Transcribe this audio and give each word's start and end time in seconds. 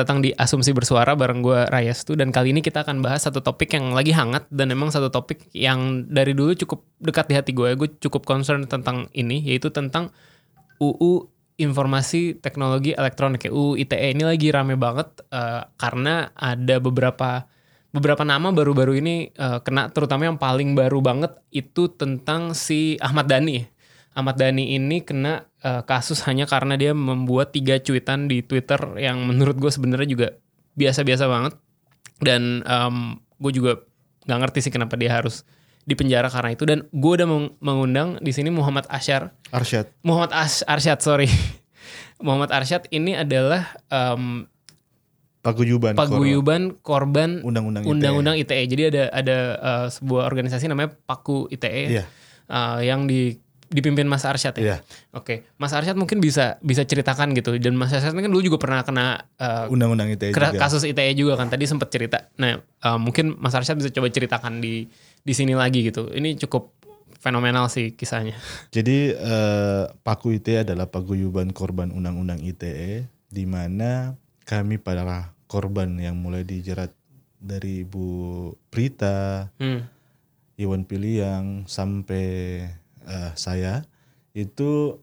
Datang 0.00 0.24
di 0.24 0.32
Asumsi 0.32 0.72
Bersuara 0.72 1.12
bareng 1.12 1.44
gue 1.44 1.68
Rayas 1.68 2.08
tuh 2.08 2.16
dan 2.16 2.32
kali 2.32 2.56
ini 2.56 2.64
kita 2.64 2.88
akan 2.88 3.04
bahas 3.04 3.28
satu 3.28 3.44
topik 3.44 3.76
yang 3.76 3.92
lagi 3.92 4.16
hangat 4.16 4.48
dan 4.48 4.72
emang 4.72 4.88
satu 4.88 5.12
topik 5.12 5.52
yang 5.52 6.08
dari 6.08 6.32
dulu 6.32 6.56
cukup 6.56 6.88
dekat 7.04 7.28
di 7.28 7.36
hati 7.36 7.52
gue. 7.52 7.76
Gue 7.76 7.92
cukup 8.00 8.24
concern 8.24 8.64
tentang 8.64 9.12
ini 9.12 9.44
yaitu 9.44 9.68
tentang 9.68 10.08
UU 10.80 11.28
Informasi 11.60 12.40
Teknologi 12.40 12.96
Elektronik 12.96 13.52
UU 13.52 13.76
ITE 13.76 14.16
ini 14.16 14.24
lagi 14.24 14.48
rame 14.48 14.80
banget 14.80 15.20
eh, 15.28 15.68
karena 15.76 16.32
ada 16.32 16.80
beberapa 16.80 17.44
beberapa 17.92 18.24
nama 18.24 18.48
baru-baru 18.48 19.04
ini 19.04 19.28
eh, 19.36 19.60
kena 19.60 19.92
terutama 19.92 20.32
yang 20.32 20.40
paling 20.40 20.72
baru 20.72 21.04
banget 21.04 21.36
itu 21.52 21.92
tentang 21.92 22.56
si 22.56 22.96
Ahmad 23.04 23.28
Dhani. 23.28 23.68
Ahmad 24.16 24.40
Dhani 24.40 24.72
ini 24.80 25.04
kena 25.04 25.44
eh, 25.60 25.82
kasus 25.84 26.20
hanya 26.28 26.44
karena 26.44 26.74
dia 26.74 26.92
membuat 26.92 27.50
tiga 27.50 27.76
cuitan 27.76 28.26
di 28.26 28.40
Twitter 28.40 28.78
yang 28.96 29.22
menurut 29.22 29.56
gue 29.56 29.68
sebenarnya 29.68 30.08
juga 30.08 30.28
biasa-biasa 30.72 31.24
banget 31.26 31.54
dan 32.20 32.62
gue 33.36 33.52
juga 33.52 33.80
nggak 34.22 34.38
ngerti 34.38 34.58
sih 34.60 34.70
kenapa 34.70 34.94
dia 34.94 35.12
harus 35.14 35.42
dipenjara 35.82 36.28
karena 36.28 36.52
itu 36.52 36.62
dan 36.62 36.84
gue 36.86 37.12
udah 37.12 37.24
meng- 37.24 37.56
mengundang 37.58 38.08
di 38.18 38.30
sini 38.30 38.48
Muhammad 38.48 38.84
Asyar 38.86 39.32
Arsyad. 39.48 39.88
Muhammad 40.00 40.30
As 40.30 40.60
Arsyad 40.62 41.00
sorry 41.00 41.26
Muhammad 42.24 42.52
Arsyad 42.52 42.84
ini 42.90 43.16
adalah 43.16 43.64
em, 43.88 44.44
Paguyuban. 45.40 45.96
paguyuban 45.96 46.76
korban 46.78 47.40
Undang-undang 47.40 47.82
ITE. 47.82 47.90
undang-undang 47.90 48.36
ITE. 48.36 48.64
Jadi 48.68 48.82
ada 48.92 49.04
ada 49.08 49.38
eh, 49.56 49.86
sebuah 49.88 50.28
organisasi 50.28 50.68
namanya 50.68 50.92
Paku 51.00 51.48
ITE 51.48 51.84
Iya. 51.90 52.04
eh, 52.46 52.78
yang 52.84 53.08
di 53.08 53.40
dipimpin 53.70 54.04
Mas 54.04 54.26
Arsyad 54.26 54.58
ya. 54.58 54.62
Iya. 54.62 54.76
Oke, 55.14 55.46
Mas 55.54 55.70
Arsyad 55.70 55.94
mungkin 55.94 56.18
bisa 56.18 56.58
bisa 56.60 56.82
ceritakan 56.82 57.30
gitu. 57.32 57.54
Dan 57.56 57.78
Mas 57.78 57.94
Arsyad 57.94 58.10
kan 58.10 58.26
dulu 58.26 58.42
juga 58.42 58.58
pernah 58.58 58.82
kena 58.82 59.22
eh, 59.38 59.70
Undang-undang 59.70 60.10
ITE 60.10 60.34
juga. 60.34 60.50
kasus 60.58 60.82
ITE 60.82 61.14
juga 61.14 61.38
kan. 61.38 61.46
Tadi 61.46 61.64
sempat 61.70 61.88
cerita. 61.88 62.26
Nah, 62.36 62.58
eh, 62.58 62.98
mungkin 62.98 63.38
Mas 63.38 63.54
Arsyad 63.54 63.78
bisa 63.78 63.88
coba 63.88 64.10
ceritakan 64.10 64.58
di 64.58 64.90
di 65.22 65.32
sini 65.32 65.54
lagi 65.54 65.86
gitu. 65.86 66.10
Ini 66.10 66.34
cukup 66.36 66.74
fenomenal 67.22 67.70
sih 67.70 67.94
kisahnya. 67.94 68.34
Jadi 68.68 69.14
eh, 69.14 69.82
Paku 70.02 70.34
ITE 70.34 70.66
adalah 70.66 70.90
paguyuban 70.90 71.54
korban 71.54 71.94
Undang-Undang 71.94 72.42
ITE 72.42 73.06
di 73.30 73.44
mana 73.46 74.18
kami 74.42 74.82
para 74.82 75.30
korban 75.46 75.94
yang 75.94 76.18
mulai 76.18 76.42
dijerat 76.42 76.90
dari 77.38 77.86
Ibu 77.86 78.06
Prita, 78.66 79.46
Hmm. 79.56 79.86
Iwan 80.56 80.84
Piliang 80.84 81.64
sampai 81.64 82.60
eh, 83.06 83.32
saya 83.36 83.84
itu 84.34 85.00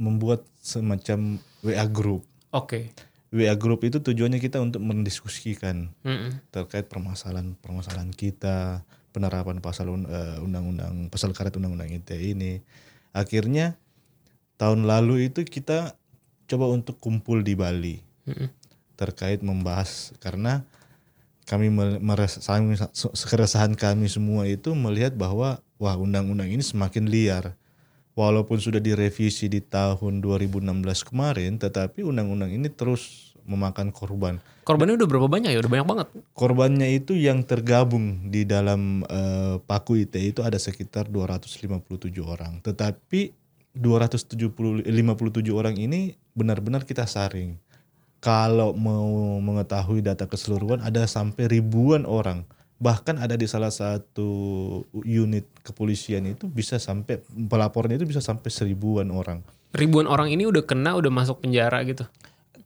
membuat 0.00 0.42
semacam 0.58 1.38
WA 1.62 1.86
group. 1.86 2.26
Oke. 2.50 2.90
WA 3.32 3.56
group 3.56 3.80
itu 3.86 4.02
tujuannya 4.02 4.36
kita 4.42 4.60
untuk 4.60 4.84
mendiskusikan 4.84 5.88
Mm-mm. 6.04 6.52
terkait 6.52 6.90
permasalahan-permasalahan 6.92 8.12
kita, 8.12 8.84
penerapan 9.16 9.64
pasal 9.64 9.88
eh, 9.88 10.38
undang-undang 10.42 11.08
pasal 11.08 11.32
karet 11.32 11.56
undang-undang 11.56 11.88
ITE 11.88 12.36
ini. 12.36 12.60
Akhirnya 13.16 13.80
tahun 14.60 14.84
lalu 14.84 15.32
itu 15.32 15.48
kita 15.48 15.96
coba 16.44 16.68
untuk 16.68 17.00
kumpul 17.00 17.40
di 17.40 17.56
Bali 17.56 17.96
Mm-mm. 18.28 18.52
terkait 19.00 19.40
membahas 19.40 20.12
karena 20.20 20.68
kami 21.48 21.72
meres- 21.98 22.44
keresahan 23.26 23.74
kami 23.74 24.06
semua 24.06 24.46
itu 24.46 24.76
melihat 24.76 25.16
bahwa 25.16 25.58
wah 25.82 25.98
undang-undang 25.98 26.46
ini 26.46 26.62
semakin 26.62 27.10
liar. 27.10 27.58
Walaupun 28.14 28.60
sudah 28.60 28.78
direvisi 28.78 29.48
di 29.48 29.58
tahun 29.58 30.22
2016 30.22 30.62
kemarin, 31.10 31.58
tetapi 31.58 32.04
undang-undang 32.06 32.52
ini 32.54 32.68
terus 32.68 33.32
memakan 33.42 33.90
korban 33.90 34.38
Korbannya 34.62 34.94
udah 34.94 35.08
berapa 35.10 35.26
banyak 35.26 35.50
ya? 35.50 35.58
Udah 35.58 35.72
banyak 35.74 35.88
banget. 35.90 36.06
korbannya 36.38 36.88
itu 36.94 37.18
yang 37.18 37.42
tergabung 37.42 38.30
di 38.30 38.46
dalam 38.46 39.02
eh, 39.10 39.58
Paku 39.58 39.98
ITE 39.98 40.30
itu 40.30 40.40
ada 40.46 40.54
sekitar 40.54 41.10
257 41.10 41.82
orang. 42.22 42.62
Tetapi 42.62 43.34
257 43.74 44.86
orang 45.50 45.74
ini 45.74 46.14
benar-benar 46.38 46.86
kita 46.86 47.10
saring. 47.10 47.58
Kalau 48.22 48.70
mau 48.78 49.42
mengetahui 49.42 49.98
data 49.98 50.30
keseluruhan 50.30 50.78
ada 50.78 51.10
sampai 51.10 51.50
ribuan 51.58 52.06
orang. 52.06 52.46
Bahkan 52.82 53.22
ada 53.22 53.38
di 53.38 53.46
salah 53.46 53.70
satu 53.70 54.26
unit 54.92 55.46
kepolisian 55.62 56.26
itu 56.26 56.50
bisa 56.50 56.82
sampai 56.82 57.22
pelapornya 57.22 57.94
itu 57.94 58.10
bisa 58.10 58.18
sampai 58.18 58.50
seribuan 58.50 59.14
orang. 59.14 59.46
Ribuan 59.70 60.10
orang 60.10 60.28
ini 60.28 60.44
udah 60.44 60.66
kena, 60.66 60.98
udah 60.98 61.08
masuk 61.08 61.46
penjara 61.46 61.78
gitu. 61.86 62.02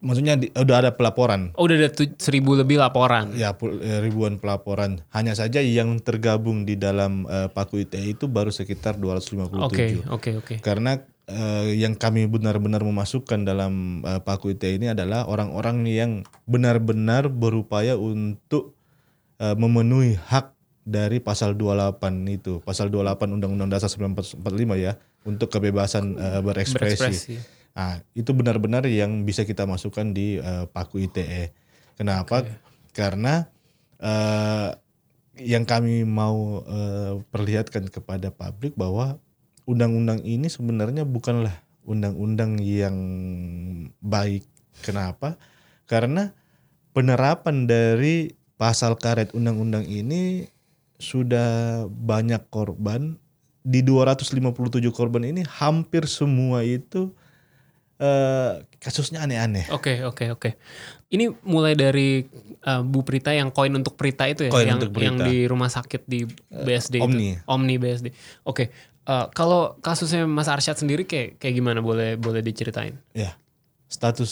Maksudnya 0.01 0.37
di- 0.37 0.53
udah 0.53 0.77
ada 0.81 0.91
pelaporan. 0.93 1.53
Oh 1.57 1.65
udah 1.65 1.77
ada 1.77 1.89
tu- 1.89 2.17
seribu 2.17 2.53
lebih 2.53 2.77
laporan. 2.77 3.33
Ya 3.33 3.53
eh, 3.57 4.01
ribuan 4.01 4.37
pelaporan. 4.37 5.01
Hanya 5.11 5.33
saja 5.33 5.65
yang 5.65 5.97
tergabung 6.01 6.65
di 6.65 6.77
dalam 6.77 7.25
eh, 7.25 7.49
Paku 7.49 7.81
ITE 7.81 8.15
itu 8.15 8.25
baru 8.29 8.53
sekitar 8.53 8.97
257. 8.97 9.57
Oke, 9.57 9.85
oke, 10.09 10.31
oke. 10.37 10.55
Karena 10.61 11.01
eh, 11.27 11.75
yang 11.75 11.97
kami 11.97 12.29
benar-benar 12.29 12.85
memasukkan 12.85 13.43
dalam 13.43 14.05
eh, 14.05 14.21
Paku 14.21 14.53
ITE 14.53 14.77
ini 14.77 14.93
adalah 14.93 15.25
orang-orang 15.27 15.89
yang 15.89 16.11
benar-benar 16.45 17.33
berupaya 17.33 17.97
untuk 17.97 18.76
eh, 19.41 19.57
memenuhi 19.57 20.17
hak 20.17 20.57
dari 20.87 21.19
pasal 21.19 21.59
28 21.59 21.99
itu. 22.31 22.63
Pasal 22.63 22.89
28 22.89 23.37
Undang-Undang 23.37 23.71
Dasar 23.75 23.91
1945 23.91 24.39
ya 24.79 24.95
untuk 25.27 25.51
kebebasan 25.51 26.15
eh, 26.17 26.41
berekspresi. 26.41 27.01
Berekspresi. 27.03 27.35
Nah, 27.77 28.01
itu 28.17 28.33
benar-benar 28.33 28.89
yang 28.89 29.29
bisa 29.29 29.45
kita 29.45 29.69
masukkan 29.69 30.09
di 30.15 30.41
eh, 30.41 30.65
Paku 30.71 31.05
ITE. 31.05 31.53
Kenapa? 31.99 32.47
Karena 32.97 33.45
eh, 34.01 34.71
yang 35.37 35.69
kami 35.69 36.09
mau 36.09 36.65
eh, 36.65 37.21
perlihatkan 37.29 37.93
kepada 37.93 38.33
publik 38.33 38.73
bahwa 38.73 39.21
undang-undang 39.69 40.25
ini 40.25 40.49
sebenarnya 40.49 41.05
bukanlah 41.05 41.53
undang-undang 41.85 42.57
yang 42.63 42.97
baik. 44.01 44.49
Kenapa? 44.81 45.37
Karena 45.85 46.33
penerapan 46.97 47.69
dari 47.69 48.33
pasal 48.57 48.97
karet 48.97 49.33
undang-undang 49.37 49.85
ini 49.85 50.49
sudah 50.97 51.85
banyak 51.89 52.41
korban 52.49 53.21
di 53.61 53.85
257 53.85 54.81
korban 54.95 55.27
ini 55.29 55.45
hampir 55.45 56.09
semua 56.09 56.65
itu 56.65 57.13
eh, 58.01 58.65
kasusnya 58.81 59.25
aneh-aneh. 59.25 59.69
Oke, 59.73 60.05
oke, 60.07 60.33
oke. 60.33 60.51
Ini 61.11 61.31
mulai 61.47 61.79
dari 61.79 62.23
uh, 62.67 62.83
Bu 62.83 63.07
Prita 63.07 63.31
yang 63.31 63.55
koin 63.55 63.71
untuk 63.75 63.95
Prita 63.95 64.27
itu 64.27 64.47
ya, 64.47 64.51
Koin 64.51 64.67
yang 64.67 64.79
untuk 64.83 64.95
Prita. 64.95 65.07
yang 65.07 65.17
di 65.23 65.47
rumah 65.47 65.71
sakit 65.71 66.03
di 66.07 66.27
BSD 66.51 66.99
Omni. 67.03 67.39
itu. 67.39 67.47
Omni 67.47 67.75
BSD. 67.79 68.07
Oke. 68.47 68.71
uh, 69.07 69.31
kalau 69.31 69.79
kasusnya 69.79 70.27
Mas 70.27 70.51
Arsyad 70.51 70.75
sendiri 70.75 71.07
kayak 71.07 71.39
kayak 71.39 71.55
gimana 71.55 71.79
boleh 71.79 72.19
boleh 72.19 72.43
diceritain? 72.43 72.99
Ya, 73.15 73.39
status 73.87 74.31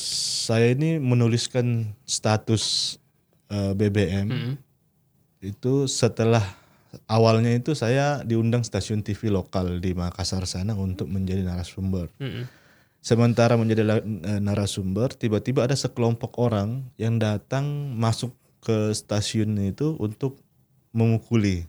saya 0.51 0.75
ini 0.75 0.99
menuliskan 0.99 1.95
status 2.07 2.99
eh, 3.55 3.73
BBM 3.79 4.27
Mm-mm. 4.27 4.55
itu 5.39 5.87
setelah 5.87 6.43
awalnya 7.07 7.55
itu 7.55 7.79
saya 7.79 8.27
diundang 8.27 8.67
stasiun 8.67 9.07
TV 9.07 9.31
lokal 9.31 9.79
di 9.79 9.95
Makassar 9.95 10.43
sana 10.51 10.75
untuk 10.75 11.07
menjadi 11.07 11.47
narasumber. 11.47 12.11
Mm-mm. 12.19 12.51
Sementara 13.05 13.55
menjadi 13.55 14.01
eh, 14.03 14.41
narasumber, 14.43 15.15
tiba-tiba 15.15 15.63
ada 15.63 15.79
sekelompok 15.79 16.41
orang 16.41 16.89
yang 16.99 17.21
datang 17.23 17.95
masuk 17.95 18.35
ke 18.65 18.97
stasiun 18.97 19.61
itu 19.61 19.95
untuk 20.01 20.41
memukuli 20.97 21.69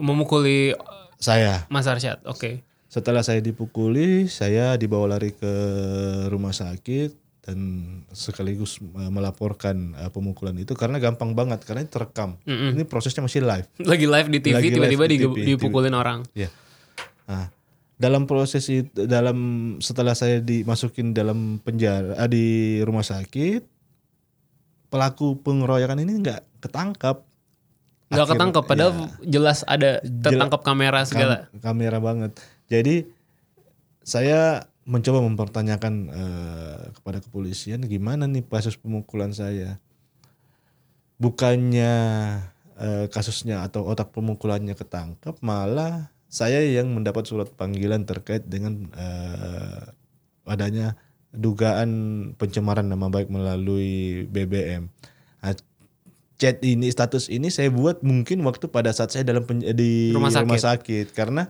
Memukuli 0.00 0.72
saya. 1.20 1.68
Mas 1.68 1.84
Arsyad. 1.84 2.24
Oke. 2.24 2.64
Setelah 2.88 3.20
saya 3.20 3.44
dipukuli, 3.44 4.26
saya 4.32 4.74
dibawa 4.80 5.14
lari 5.14 5.36
ke 5.36 5.52
rumah 6.32 6.56
sakit. 6.56 7.19
Dan 7.40 7.58
sekaligus 8.10 8.76
uh, 8.78 9.08
melaporkan 9.08 9.96
uh, 9.96 10.08
pemukulan 10.08 10.52
itu 10.54 10.72
karena 10.72 10.96
gampang 10.96 11.32
banget 11.32 11.64
karena 11.64 11.80
ini 11.80 11.88
terekam. 11.88 12.36
Ini 12.44 12.84
prosesnya 12.84 13.20
masih 13.20 13.40
live. 13.40 13.64
Lagi 13.80 14.04
live 14.04 14.28
di 14.28 14.38
TV 14.38 14.54
tiba-tiba 14.70 15.04
di 15.04 15.16
di- 15.16 15.24
TV, 15.24 15.36
dipukulin 15.50 15.92
orang. 15.92 16.20
Ya. 16.30 16.52
Nah, 17.24 17.48
dalam 17.96 18.24
proses 18.24 18.64
itu 18.66 19.04
dalam 19.04 19.36
setelah 19.78 20.12
saya 20.12 20.38
dimasukin 20.38 21.10
dalam 21.10 21.58
penjara 21.58 22.12
ah, 22.14 22.24
di 22.24 22.80
rumah 22.80 23.02
sakit 23.02 23.64
pelaku 24.88 25.38
pengeroyokan 25.38 25.96
ini 25.98 26.20
nggak 26.20 26.40
ketangkap. 26.60 27.24
Nggak 28.10 28.26
ketangkep 28.28 28.64
padahal 28.66 28.92
ya, 28.92 29.06
jelas 29.30 29.62
ada 29.64 30.02
tertangkap 30.02 30.60
kamera 30.60 31.06
segala. 31.06 31.46
kam- 31.48 31.62
kamera 31.62 31.98
banget. 31.98 32.32
Jadi 32.66 33.06
saya 34.00 34.66
mencoba 34.90 35.22
mempertanyakan 35.22 35.94
eh, 36.10 36.82
kepada 36.98 37.22
kepolisian 37.22 37.86
gimana 37.86 38.26
nih 38.26 38.42
kasus 38.42 38.74
pemukulan 38.74 39.30
saya. 39.30 39.78
Bukannya 41.22 41.94
eh, 42.74 43.06
kasusnya 43.06 43.62
atau 43.62 43.86
otak 43.86 44.10
pemukulannya 44.10 44.74
ketangkap, 44.74 45.38
malah 45.46 46.10
saya 46.26 46.62
yang 46.66 46.90
mendapat 46.90 47.30
surat 47.30 47.46
panggilan 47.54 48.02
terkait 48.02 48.50
dengan 48.50 48.90
eh, 48.98 49.94
adanya 50.50 50.98
dugaan 51.30 51.90
pencemaran 52.34 52.90
nama 52.90 53.06
baik 53.06 53.30
melalui 53.30 54.26
BBM. 54.26 54.90
Nah, 55.40 55.54
chat 56.40 56.58
ini 56.66 56.90
status 56.90 57.30
ini 57.30 57.52
saya 57.54 57.70
buat 57.70 58.02
mungkin 58.02 58.42
waktu 58.42 58.66
pada 58.66 58.90
saat 58.90 59.14
saya 59.14 59.22
dalam 59.22 59.46
pen- 59.46 59.62
di 59.62 60.10
Rumah 60.10 60.34
sakit. 60.34 60.44
rumah 60.48 60.58
sakit 60.58 61.06
karena 61.14 61.42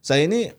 saya 0.00 0.24
ini 0.24 0.54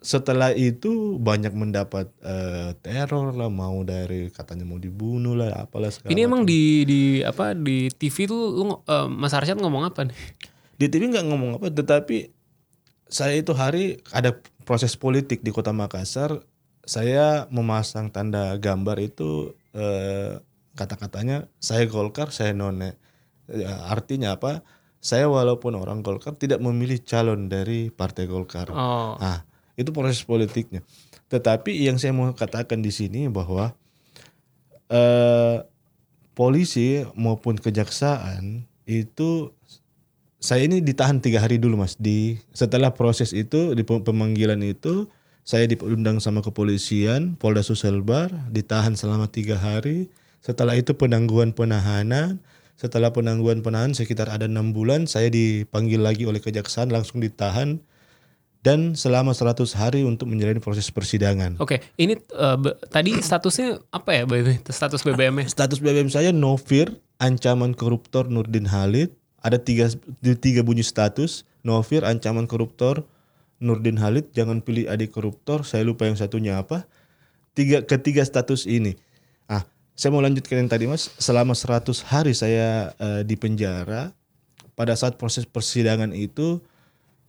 setelah 0.00 0.50
itu 0.50 1.20
banyak 1.20 1.52
mendapat 1.52 2.08
eh, 2.20 2.72
teror 2.80 3.36
lah 3.36 3.52
mau 3.52 3.84
dari 3.84 4.32
katanya 4.32 4.64
mau 4.64 4.80
dibunuh 4.80 5.36
lah 5.36 5.68
apalah 5.68 5.92
segala 5.92 6.10
Ini 6.10 6.24
emang 6.24 6.42
macam. 6.42 6.52
di 6.52 6.62
di 6.84 7.00
apa 7.20 7.52
di 7.52 7.92
TV 7.92 8.24
tuh 8.24 8.42
lu 8.56 8.64
eh, 8.80 9.08
Mas 9.08 9.36
Arsyad 9.36 9.60
ngomong 9.60 9.84
apa 9.84 10.08
nih? 10.08 10.16
di 10.74 10.88
TV 10.88 11.12
nggak 11.12 11.26
ngomong 11.28 11.50
apa 11.60 11.68
tetapi 11.68 12.32
saya 13.04 13.36
itu 13.36 13.52
hari 13.52 14.00
ada 14.10 14.32
proses 14.64 14.96
politik 14.96 15.42
di 15.42 15.50
kota 15.50 15.74
Makassar. 15.74 16.40
Saya 16.80 17.44
memasang 17.52 18.08
tanda 18.08 18.56
gambar 18.56 18.96
itu 18.98 19.52
eh, 19.76 20.40
kata-katanya 20.72 21.44
saya 21.60 21.84
Golkar 21.84 22.32
saya 22.32 22.56
None. 22.56 22.96
Ya, 23.50 23.90
artinya 23.90 24.38
apa? 24.38 24.62
Saya 24.96 25.28
walaupun 25.28 25.76
orang 25.76 26.00
Golkar 26.00 26.38
tidak 26.38 26.62
memilih 26.62 27.02
calon 27.02 27.50
dari 27.50 27.90
partai 27.90 28.24
Golkar. 28.24 28.70
Oh, 28.70 29.18
Nah, 29.18 29.44
itu 29.78 29.90
proses 29.94 30.22
politiknya. 30.22 30.82
Tetapi 31.30 31.74
yang 31.86 31.98
saya 31.98 32.10
mau 32.10 32.34
katakan 32.34 32.82
di 32.82 32.90
sini 32.90 33.30
bahwa 33.30 33.74
eh, 34.90 35.62
polisi 36.34 37.06
maupun 37.14 37.60
kejaksaan 37.60 38.66
itu 38.88 39.54
saya 40.40 40.64
ini 40.64 40.80
ditahan 40.80 41.20
tiga 41.20 41.44
hari 41.44 41.60
dulu 41.60 41.78
mas. 41.84 41.94
Di 42.00 42.40
setelah 42.56 42.96
proses 42.96 43.36
itu 43.36 43.76
di 43.76 43.84
pe- 43.84 44.02
pemanggilan 44.02 44.58
itu 44.64 45.06
saya 45.44 45.68
diundang 45.68 46.18
sama 46.18 46.40
kepolisian 46.40 47.36
Polda 47.36 47.60
Suselbar 47.60 48.32
ditahan 48.48 48.96
selama 48.96 49.28
tiga 49.28 49.60
hari. 49.60 50.08
Setelah 50.40 50.80
itu 50.80 50.96
penangguhan 50.96 51.52
penahanan. 51.52 52.40
Setelah 52.80 53.12
penangguhan 53.12 53.60
penahanan 53.60 53.92
sekitar 53.92 54.32
ada 54.32 54.48
enam 54.48 54.72
bulan 54.72 55.04
saya 55.04 55.28
dipanggil 55.28 56.00
lagi 56.00 56.24
oleh 56.24 56.40
kejaksaan 56.40 56.88
langsung 56.88 57.20
ditahan 57.20 57.84
dan 58.60 58.92
selama 58.92 59.32
100 59.32 59.64
hari 59.72 60.04
untuk 60.04 60.28
menjalani 60.28 60.60
proses 60.60 60.92
persidangan. 60.92 61.56
oke. 61.56 61.80
Ini 61.96 62.14
eh, 62.20 62.56
be- 62.60 62.76
tadi 62.92 63.16
statusnya 63.16 63.80
apa 63.88 64.12
ya, 64.12 64.22
BB? 64.28 64.68
Status 64.68 65.00
BBM-nya? 65.00 65.48
Status 65.48 65.80
BBM 65.80 66.12
saya 66.12 66.28
Novir, 66.30 66.92
ancaman 67.16 67.72
koruptor 67.72 68.28
Nurdin 68.28 68.68
Halid. 68.68 69.16
Ada 69.40 69.56
tiga, 69.56 69.88
tiga 70.20 70.60
bunyi 70.60 70.84
status. 70.84 71.48
Novir, 71.64 72.04
ancaman 72.04 72.44
koruptor 72.44 73.08
Nurdin 73.56 73.96
Halid. 73.96 74.28
Jangan 74.36 74.60
pilih 74.60 74.84
adik 74.92 75.16
koruptor. 75.16 75.64
Saya 75.64 75.80
lupa 75.80 76.04
yang 76.04 76.20
satunya 76.20 76.60
apa. 76.60 76.84
Tiga, 77.56 77.80
ketiga 77.80 78.20
status 78.20 78.68
ini. 78.68 79.00
Ah, 79.48 79.64
saya 79.96 80.12
mau 80.12 80.20
lanjutkan 80.20 80.60
yang 80.60 80.68
tadi 80.68 80.84
mas. 80.84 81.08
Selama 81.16 81.56
100 81.56 82.04
hari 82.04 82.36
saya 82.36 82.92
eh, 83.00 83.24
di 83.24 83.40
penjara. 83.40 84.12
Pada 84.76 84.92
saat 84.96 85.16
proses 85.16 85.44
persidangan 85.48 86.12
itu 86.12 86.60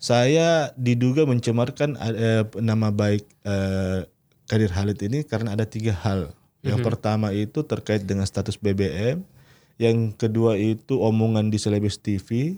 saya 0.02 0.74
diduga 0.74 1.30
mencemarkan 1.30 1.94
eh, 2.02 2.42
nama 2.58 2.90
baik 2.90 3.22
eh, 3.46 4.10
Kadir 4.50 4.74
Halid 4.74 4.98
ini 5.06 5.22
karena 5.22 5.54
ada 5.54 5.70
tiga 5.70 5.94
hal. 5.94 6.34
Yang 6.62 6.86
pertama 6.86 7.34
itu 7.34 7.66
terkait 7.66 8.06
dengan 8.06 8.26
status 8.26 8.54
BBM, 8.54 9.26
yang 9.82 10.14
kedua 10.14 10.62
itu 10.62 11.02
omongan 11.02 11.50
di 11.50 11.58
Selebes 11.58 11.98
TV, 11.98 12.54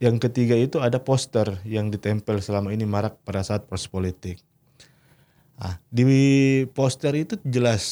yang 0.00 0.16
ketiga 0.16 0.56
itu 0.56 0.80
ada 0.80 0.96
poster 0.96 1.60
yang 1.68 1.92
ditempel 1.92 2.40
selama 2.40 2.72
ini 2.72 2.88
marak 2.88 3.20
pada 3.28 3.44
saat 3.44 3.68
proses 3.68 3.92
politik. 3.92 4.40
Ah, 5.60 5.76
di 5.92 6.64
poster 6.72 7.12
itu 7.12 7.36
jelas 7.44 7.84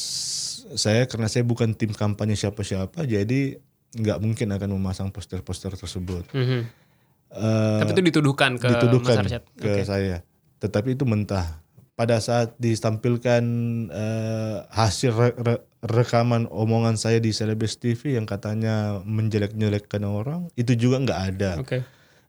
saya 0.73 1.05
karena 1.05 1.29
saya 1.29 1.45
bukan 1.45 1.77
tim 1.77 1.93
kampanye 1.93 2.33
siapa-siapa, 2.33 3.05
jadi 3.05 3.61
nggak 3.93 4.17
mungkin 4.17 4.49
akan 4.49 4.69
memasang 4.81 5.13
poster-poster 5.13 5.77
tersebut. 5.77 6.25
Mhm. 6.33 6.81
Eh, 7.31 7.79
Tapi 7.79 7.91
itu 7.95 8.03
dituduhkan 8.11 8.59
ke 8.59 8.67
dituduhkan 8.67 9.23
Mas 9.23 9.23
Arsyad. 9.23 9.43
ke 9.55 9.67
Oke. 9.71 9.83
saya. 9.87 10.17
Tetapi 10.59 10.99
itu 10.99 11.07
mentah. 11.07 11.63
Pada 11.95 12.19
saat 12.19 12.55
ditampilkan 12.59 13.43
eh, 13.87 14.57
hasil 14.67 15.11
re- 15.15 15.37
re- 15.37 15.63
rekaman 15.81 16.45
omongan 16.51 16.99
saya 16.99 17.23
di 17.23 17.31
Celebes 17.31 17.79
TV 17.79 18.19
yang 18.19 18.27
katanya 18.27 18.99
menjelek-jelekkan 19.07 20.03
orang, 20.03 20.51
itu 20.59 20.75
juga 20.75 20.97
nggak 21.01 21.21
ada. 21.35 21.51
Oke. 21.61 21.81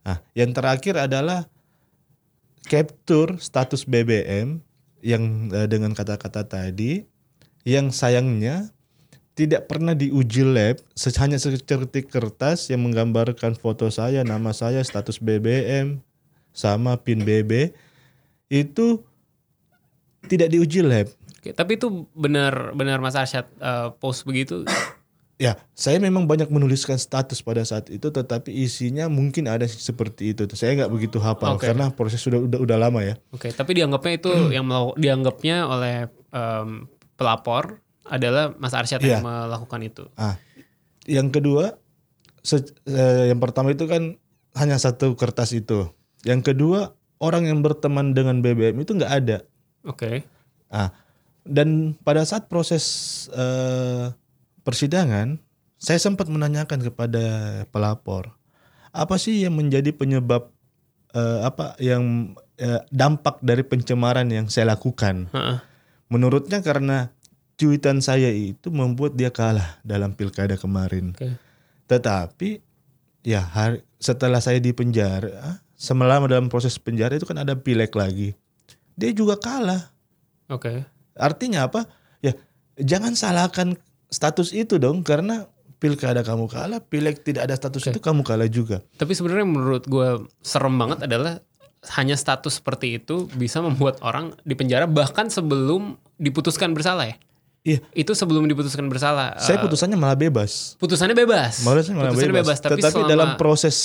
Nah, 0.03 0.19
yang 0.35 0.55
terakhir 0.55 0.99
adalah 0.99 1.47
capture 2.67 3.39
status 3.43 3.85
BBM 3.85 4.63
yang 5.03 5.51
eh, 5.51 5.67
dengan 5.67 5.93
kata-kata 5.93 6.47
tadi, 6.47 7.03
yang 7.67 7.91
sayangnya 7.91 8.71
tidak 9.33 9.65
pernah 9.65 9.97
diuji 9.97 10.45
lab, 10.45 10.77
hanya 11.21 11.39
secertik 11.41 12.13
kertas 12.13 12.69
yang 12.69 12.85
menggambarkan 12.85 13.57
foto 13.57 13.89
saya, 13.89 14.21
nama 14.21 14.53
saya, 14.53 14.85
status 14.85 15.17
BBM, 15.17 16.05
sama 16.53 17.01
PIN 17.01 17.25
BB, 17.25 17.73
itu 18.53 19.01
tidak 20.29 20.53
diuji 20.53 20.85
lab. 20.85 21.09
Oke, 21.41 21.51
Tapi 21.57 21.81
itu 21.81 22.07
benar 22.13 22.77
benar 22.77 23.01
Mas 23.01 23.17
Arsyad 23.17 23.49
eh, 23.59 23.89
post 23.99 24.29
begitu. 24.29 24.69
Ya, 25.41 25.59
saya 25.75 25.99
memang 25.99 26.31
banyak 26.31 26.47
menuliskan 26.55 26.95
status 26.95 27.43
pada 27.43 27.67
saat 27.67 27.91
itu, 27.91 28.15
tetapi 28.15 28.55
isinya 28.55 29.11
mungkin 29.11 29.51
ada 29.51 29.67
seperti 29.67 30.37
itu. 30.37 30.47
Saya 30.55 30.79
nggak 30.79 30.93
begitu 30.93 31.19
hafal 31.19 31.59
Oke. 31.59 31.67
karena 31.67 31.91
proses 31.91 32.23
sudah 32.23 32.39
udah, 32.39 32.63
udah 32.63 32.77
lama 32.79 33.03
ya. 33.03 33.19
Oke, 33.35 33.51
tapi 33.51 33.75
dianggapnya 33.75 34.23
itu 34.23 34.31
yang 34.55 34.71
dianggapnya 34.95 35.67
oleh 35.67 36.07
em, 36.31 36.87
pelapor 37.19 37.83
adalah 38.05 38.55
Mas 38.57 38.75
Arsyad 38.75 38.99
Iya. 39.01 39.19
yang 39.19 39.25
melakukan 39.25 39.81
itu. 39.83 40.05
Ah, 40.15 40.37
yang 41.07 41.29
kedua, 41.29 41.79
se- 42.41 42.75
eh, 42.85 43.31
yang 43.31 43.39
pertama 43.39 43.71
itu 43.71 43.87
kan 43.87 44.19
hanya 44.55 44.77
satu 44.77 45.15
kertas 45.15 45.53
itu. 45.53 45.91
Yang 46.23 46.55
kedua, 46.55 46.95
orang 47.19 47.47
yang 47.47 47.63
berteman 47.63 48.13
dengan 48.13 48.43
BBM 48.43 48.79
itu 48.79 48.95
nggak 48.95 49.13
ada. 49.13 49.39
Oke. 49.83 50.23
Ah, 50.67 50.91
dan 51.43 51.99
pada 52.01 52.23
saat 52.23 52.47
proses 52.47 52.85
eh, 53.31 54.11
persidangan, 54.63 55.39
saya 55.77 55.99
sempat 55.99 56.31
menanyakan 56.31 56.79
kepada 56.83 57.25
pelapor, 57.71 58.35
apa 58.91 59.19
sih 59.19 59.43
yang 59.43 59.59
menjadi 59.59 59.91
penyebab 59.91 60.51
eh, 61.11 61.41
apa 61.43 61.75
yang 61.79 62.35
eh, 62.57 62.81
dampak 62.89 63.43
dari 63.43 63.63
pencemaran 63.63 64.31
yang 64.31 64.47
saya 64.47 64.71
lakukan? 64.71 65.27
Heeh. 65.35 65.59
Menurutnya 66.07 66.61
karena 66.61 67.11
cuitan 67.63 68.03
saya 68.03 68.27
itu 68.35 68.75
membuat 68.75 69.15
dia 69.15 69.31
kalah 69.31 69.79
dalam 69.87 70.19
pilkada 70.19 70.59
kemarin. 70.59 71.15
Oke. 71.15 71.39
Tetapi 71.87 72.59
ya 73.23 73.39
hari, 73.39 73.87
setelah 74.03 74.43
saya 74.43 74.59
di 74.59 74.75
penjara, 74.75 75.63
selama 75.79 76.27
dalam 76.27 76.51
proses 76.51 76.75
penjara 76.75 77.15
itu 77.15 77.23
kan 77.23 77.39
ada 77.39 77.55
pileg 77.55 77.95
lagi. 77.95 78.35
Dia 78.99 79.15
juga 79.15 79.39
kalah. 79.39 79.95
Oke. 80.51 80.83
Artinya 81.15 81.71
apa? 81.71 81.87
Ya 82.19 82.35
jangan 82.83 83.15
salahkan 83.15 83.79
status 84.11 84.51
itu 84.51 84.83
dong 84.83 85.07
karena 85.07 85.47
pilkada 85.79 86.27
kamu 86.27 86.51
kalah, 86.51 86.83
pileg 86.83 87.23
tidak 87.23 87.47
ada 87.47 87.55
status 87.55 87.95
itu 87.95 88.03
kamu 88.03 88.27
kalah 88.27 88.51
juga. 88.51 88.83
Tapi 88.99 89.15
sebenarnya 89.15 89.47
menurut 89.47 89.87
gue 89.87 90.27
serem 90.43 90.75
banget 90.79 91.07
adalah 91.07 91.39
hanya 91.99 92.15
status 92.15 92.63
seperti 92.63 93.03
itu 93.03 93.27
bisa 93.35 93.59
membuat 93.59 93.99
orang 94.07 94.39
di 94.47 94.55
penjara 94.55 94.87
bahkan 94.87 95.27
sebelum 95.27 95.99
diputuskan 96.19 96.75
bersalah 96.75 97.11
ya. 97.11 97.17
Iya. 97.63 97.79
Itu 97.95 98.13
sebelum 98.19 98.43
diputuskan 98.51 98.91
bersalah. 98.91 99.39
Saya 99.39 99.59
eh, 99.59 99.63
putusannya 99.63 99.95
malah 99.95 100.19
bebas. 100.19 100.75
putusannya 100.83 101.15
bebas. 101.15 101.63
Malah 101.63 101.83
saya 101.87 101.95
malah 101.95 102.11
putusannya 102.11 102.35
bebas. 102.35 102.47
bebas. 102.51 102.59
Tapi 102.59 102.73
Tetapi 102.83 103.01
selama, 103.07 103.13
dalam 103.15 103.29
proses 103.39 103.77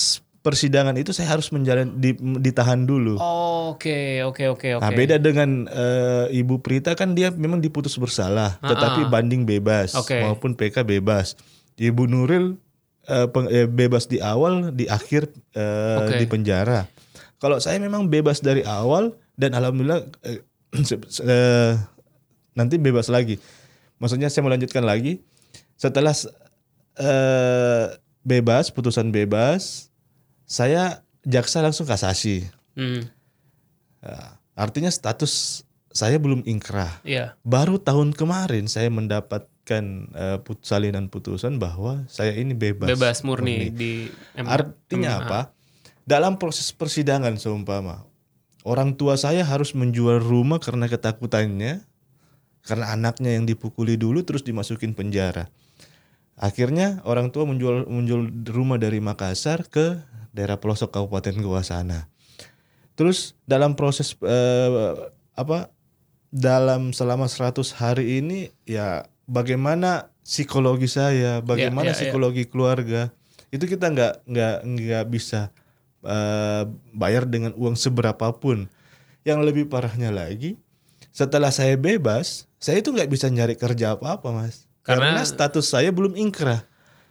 persidangan 0.41 0.95
itu 0.97 1.13
saya 1.13 1.35
harus 1.35 1.51
menjalani 1.53 1.93
di, 1.93 2.17
ditahan 2.17 2.87
dulu. 2.87 3.21
Oke, 3.21 4.25
oke, 4.25 4.49
oke, 4.49 4.67
oke. 4.79 4.81
Nah, 4.81 4.91
beda 4.95 5.21
dengan 5.21 5.69
eh, 5.69 6.39
Ibu 6.41 6.63
Prita 6.63 6.97
kan 6.97 7.13
dia 7.13 7.29
memang 7.29 7.61
diputus 7.61 7.99
bersalah, 7.99 8.57
tetapi 8.63 9.11
banding 9.11 9.43
bebas 9.45 9.93
Oke. 9.93 10.23
maupun 10.23 10.57
PK 10.57 10.81
bebas. 10.81 11.37
Ibu 11.77 12.09
Nuril 12.09 12.57
eh, 13.05 13.27
peng- 13.29 13.51
eh, 13.51 13.67
bebas 13.69 14.09
di 14.09 14.17
awal, 14.17 14.73
di 14.73 14.89
akhir 14.89 15.29
eh, 15.53 15.97
Oke. 16.01 16.17
di 16.17 16.25
penjara. 16.25 16.87
Kalau 17.37 17.61
saya 17.61 17.77
memang 17.77 18.09
bebas 18.09 18.41
dari 18.41 18.65
awal 18.65 19.13
dan 19.37 19.53
alhamdulillah 19.53 20.01
eh, 20.25 20.41
nanti 22.57 22.75
bebas 22.81 23.11
lagi. 23.13 23.37
Maksudnya 23.97 24.27
saya 24.27 24.43
melanjutkan 24.43 24.81
lagi 24.81 25.21
setelah 25.73 26.13
eh, 26.95 27.85
bebas, 28.21 28.69
putusan 28.69 29.09
bebas, 29.09 29.89
saya 30.43 31.01
jaksa 31.21 31.61
langsung 31.61 31.85
kasasi. 31.85 32.45
Hmm, 32.73 33.09
Ya, 33.97 34.37
artinya 34.53 34.87
status 34.87 35.65
saya 35.89 36.15
belum 36.15 36.45
ingkrah. 36.45 37.01
iya. 37.01 37.33
Baru 37.41 37.81
tahun 37.81 38.13
kemarin 38.13 38.69
saya 38.69 38.87
mendapatkan 38.87 39.83
put- 40.45 40.61
salinan 40.61 41.09
putusan 41.09 41.57
bahwa 41.57 42.05
saya 42.05 42.37
ini 42.37 42.53
bebas. 42.53 42.87
Bebas 42.87 43.25
murni, 43.25 43.73
di 43.73 44.07
M- 44.37 44.45
Artinya 44.47 45.17
MH. 45.17 45.21
apa? 45.25 45.41
Dalam 46.05 46.37
proses 46.37 46.69
persidangan 46.71 47.35
seumpama 47.35 48.05
orang 48.63 48.93
tua 48.93 49.17
saya 49.17 49.41
harus 49.43 49.73
menjual 49.73 50.21
rumah 50.21 50.61
karena 50.61 50.85
ketakutannya 50.85 51.81
karena 52.67 52.91
anaknya 52.91 53.39
yang 53.39 53.47
dipukuli 53.47 53.95
dulu 53.95 54.27
terus 54.27 54.43
dimasukin 54.43 54.91
penjara. 54.91 55.47
Akhirnya 56.37 57.01
orang 57.07 57.31
tua 57.31 57.47
menjual 57.47 57.87
menjual 57.87 58.29
rumah 58.51 58.77
dari 58.77 58.99
Makassar 58.99 59.65
ke 59.65 59.97
daerah 60.35 60.59
pelosok 60.59 60.93
Kabupaten 60.93 61.39
Goa 61.39 61.63
sana. 61.65 62.11
Terus 62.93 63.33
dalam 63.47 63.73
proses 63.73 64.13
eh, 64.21 64.93
apa 65.33 65.71
dalam 66.29 66.91
selama 66.91 67.25
100 67.25 67.57
hari 67.79 68.21
ini 68.21 68.51
ya 68.67 69.07
bagaimana 69.25 70.11
psikologi 70.21 70.91
saya, 70.91 71.39
bagaimana 71.39 71.95
ya, 71.95 71.95
ya. 71.95 71.99
psikologi 72.03 72.45
keluarga 72.45 73.09
itu 73.47 73.63
kita 73.63 73.87
nggak 73.87 74.13
nggak 74.27 74.55
nggak 74.67 75.05
bisa 75.07 75.49
eh, 76.03 76.63
bayar 76.91 77.23
dengan 77.25 77.55
uang 77.55 77.79
seberapapun. 77.79 78.67
Yang 79.27 79.39
lebih 79.43 79.65
parahnya 79.67 80.07
lagi, 80.07 80.55
setelah 81.11 81.51
saya 81.51 81.75
bebas, 81.75 82.46
saya 82.57 82.81
itu 82.81 82.89
nggak 82.89 83.09
bisa 83.09 83.29
nyari 83.29 83.53
kerja 83.53 83.93
apa-apa 83.97 84.33
mas, 84.33 84.65
karena, 84.81 85.19
Karena- 85.19 85.27
status 85.27 85.67
saya 85.67 85.91
belum 85.93 86.17
ingkrah. 86.17 86.63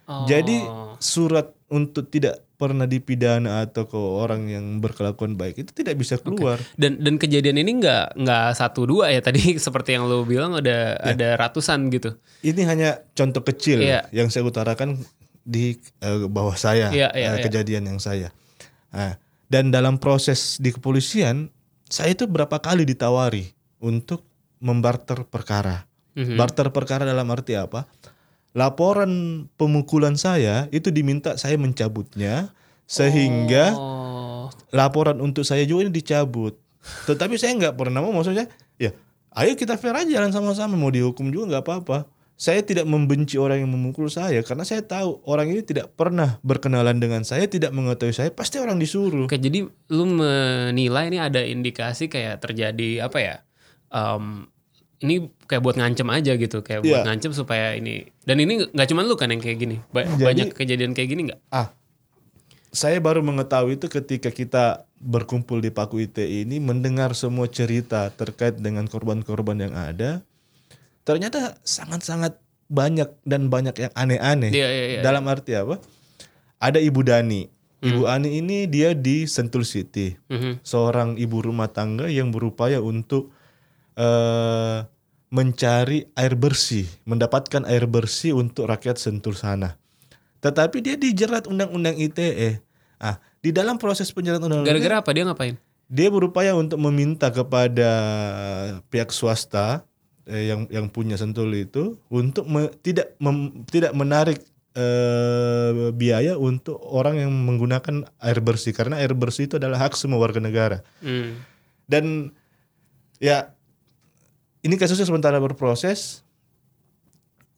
Oh. 0.07 0.23
Jadi 0.23 0.63
surat 1.03 1.51
untuk 1.67 2.07
tidak 2.07 2.39
pernah 2.57 2.89
dipidana 2.89 3.61
atau 3.69 3.85
ke 3.85 3.99
orang 3.99 4.49
yang 4.49 4.65
berkelakuan 4.81 5.37
baik 5.37 5.61
itu 5.61 5.71
tidak 5.77 6.01
bisa 6.01 6.17
keluar. 6.17 6.57
dan 6.73 6.97
dan 6.97 7.21
kejadian 7.21 7.61
ini 7.61 7.77
nggak 7.83 8.17
nggak 8.17 8.45
satu 8.57 8.89
dua 8.89 9.13
ya 9.13 9.21
tadi 9.21 9.53
seperti 9.65 9.93
yang 9.93 10.09
lo 10.09 10.25
bilang 10.25 10.57
ada 10.57 10.97
ada 10.97 11.37
ratusan 11.37 11.91
gitu. 11.93 12.17
Ini 12.41 12.61
hanya 12.65 12.89
contoh 13.13 13.45
kecil 13.45 13.83
Iya. 13.83 14.09
yang 14.09 14.33
saya 14.33 14.47
utarakan 14.47 14.97
di 15.47 15.77
eh, 16.01 16.27
bawah 16.27 16.57
saya 16.59 16.91
iya, 16.91 17.07
eh, 17.13 17.23
iya. 17.23 17.39
kejadian 17.39 17.87
yang 17.87 17.99
saya. 18.01 18.33
Nah, 18.89 19.15
dan 19.47 19.69
dalam 19.69 20.01
proses 20.01 20.59
di 20.59 20.73
kepolisian 20.75 21.53
saya 21.87 22.11
itu 22.11 22.27
berapa 22.27 22.59
kali 22.59 22.83
ditawari 22.83 23.53
untuk 23.79 24.26
membarter 24.59 25.25
perkara. 25.27 25.85
Mhm. 26.17 26.33
Barter 26.35 26.73
perkara 26.73 27.05
dalam 27.05 27.29
arti 27.29 27.53
apa? 27.53 27.85
Laporan 28.57 29.45
pemukulan 29.53 30.17
saya 30.17 30.65
itu 30.73 30.89
diminta 30.89 31.37
saya 31.37 31.61
mencabutnya 31.61 32.49
sehingga 32.89 33.75
Oh. 33.77 34.49
laporan 34.73 35.21
untuk 35.21 35.45
saya 35.45 35.61
juga 35.67 35.85
ini 35.85 35.93
dicabut. 35.93 36.57
Tetapi 37.05 37.37
saya 37.37 37.53
nggak 37.53 37.75
pernah 37.77 38.01
mau 38.01 38.15
maksudnya 38.15 38.47
ya 38.81 38.95
ayo 39.37 39.53
kita 39.53 39.77
fair 39.77 39.93
aja 39.93 40.09
jalan 40.09 40.33
sama-sama 40.33 40.73
mau 40.73 40.89
dihukum 40.89 41.29
juga 41.29 41.53
nggak 41.53 41.63
apa-apa. 41.67 41.97
Saya 42.37 42.61
tidak 42.61 42.85
membenci 42.85 43.33
orang 43.41 43.65
yang 43.65 43.73
memukul 43.73 44.13
saya 44.13 44.45
karena 44.45 44.61
saya 44.61 44.85
tahu 44.85 45.25
orang 45.25 45.49
ini 45.49 45.65
tidak 45.65 45.97
pernah 45.97 46.37
berkenalan 46.45 47.01
dengan 47.01 47.25
saya, 47.25 47.49
tidak 47.49 47.73
mengetahui 47.73 48.13
saya, 48.13 48.29
pasti 48.29 48.61
orang 48.61 48.77
disuruh. 48.77 49.25
Oke, 49.25 49.41
jadi 49.41 49.65
lu 49.65 50.05
menilai 50.05 51.09
ini 51.09 51.17
ada 51.17 51.41
indikasi 51.41 52.05
kayak 52.13 52.37
terjadi 52.37 53.09
apa 53.09 53.17
ya? 53.17 53.35
Em, 53.89 54.47
ini 54.97 55.15
kayak 55.45 55.61
buat 55.61 55.77
ngancem 55.77 56.07
aja 56.09 56.33
gitu, 56.33 56.61
kayak 56.61 56.81
buat 56.81 57.01
Iya. 57.01 57.05
ngancem 57.05 57.31
supaya 57.31 57.73
ini. 57.73 58.09
Dan 58.23 58.41
ini 58.41 58.65
nggak 58.65 58.87
cuma 58.89 59.05
lu 59.05 59.13
kan 59.13 59.29
yang 59.29 59.37
kayak 59.37 59.57
gini, 59.57 59.77
Ba- 59.89 60.03
Jadi- 60.03 60.25
banyak 60.25 60.47
kejadian 60.51 60.91
kayak 60.91 61.09
gini 61.09 61.21
nggak? 61.29 61.41
Ah, 61.49 61.69
saya 62.69 62.97
baru 62.97 63.21
mengetahui 63.21 63.77
itu 63.77 63.87
ketika 63.87 64.29
kita 64.29 64.65
berkumpul 64.97 65.61
di 65.61 65.69
Paku 65.69 66.01
ITE 66.01 66.41
ini 66.41 66.57
mendengar 66.57 67.13
semua 67.13 67.45
cerita 67.45 68.09
terkait 68.09 68.57
dengan 68.57 68.89
korban-korban 68.89 69.57
yang 69.59 69.73
ada. 69.73 70.25
Ternyata 71.05 71.61
sangat-sangat 71.61 72.41
banyak 72.67 73.07
dan 73.23 73.47
banyak 73.47 73.77
yang 73.77 73.93
aneh-aneh. 73.93 74.51
Iya, 74.51 74.67
iya, 74.67 74.85
iya. 74.89 75.01
Dalam 75.01 75.23
arti 75.23 75.55
apa? 75.55 75.79
Ada 76.57 76.81
Ibu 76.81 77.05
Dani. 77.05 77.47
Ibu 77.77 78.09
Ani 78.09 78.41
ini 78.41 78.65
dia 78.65 78.97
di 78.97 79.29
Sentul 79.29 79.61
City. 79.61 80.17
Mhm. 80.27 80.65
Seorang 80.65 81.13
ibu 81.15 81.39
rumah 81.39 81.69
tangga 81.69 82.09
yang 82.09 82.33
berupaya 82.33 82.81
untuk 82.81 83.29
eh, 83.97 84.85
mencari 85.27 86.07
air 86.15 86.33
bersih, 86.37 86.87
mendapatkan 87.03 87.67
air 87.67 87.83
bersih 87.83 88.31
untuk 88.31 88.69
rakyat 88.69 88.95
Sentul 88.95 89.35
sana. 89.35 89.75
Tetapi 90.39 90.79
dia 90.79 90.95
dijerat 90.95 91.49
undang-undang 91.49 91.97
ITE. 91.97 92.61
Ah, 92.97 93.17
di 93.41 93.51
dalam 93.51 93.75
proses 93.75 94.09
penjerat 94.09 94.39
undang-undang 94.39 94.69
Gara-gara 94.71 95.01
apa 95.01 95.11
dia 95.11 95.25
ngapain? 95.25 95.57
dia 95.87 96.11
berupaya 96.11 96.51
untuk 96.51 96.83
meminta 96.83 97.31
kepada 97.31 97.87
pihak 98.91 99.07
swasta 99.07 99.87
eh, 100.27 100.51
yang 100.51 100.67
yang 100.67 100.91
punya 100.91 101.15
Sentul 101.15 101.55
itu 101.55 101.95
untuk 102.11 102.43
me- 102.43 102.75
tidak 102.83 103.15
mem- 103.23 103.63
tidak 103.71 103.95
menarik 103.95 104.43
eh, 104.75 105.71
biaya 105.95 106.35
untuk 106.35 106.75
orang 106.83 107.23
yang 107.23 107.31
menggunakan 107.31 108.03
air 108.19 108.39
bersih 108.43 108.75
karena 108.75 108.99
air 108.99 109.15
bersih 109.15 109.47
itu 109.47 109.55
adalah 109.55 109.79
hak 109.79 109.95
semua 109.95 110.19
warga 110.19 110.43
negara. 110.43 110.83
Hmm. 110.99 111.39
Dan 111.87 112.35
ya 113.23 113.55
ini 114.59 114.75
kasusnya 114.75 115.05
sementara 115.05 115.37
berproses 115.37 116.21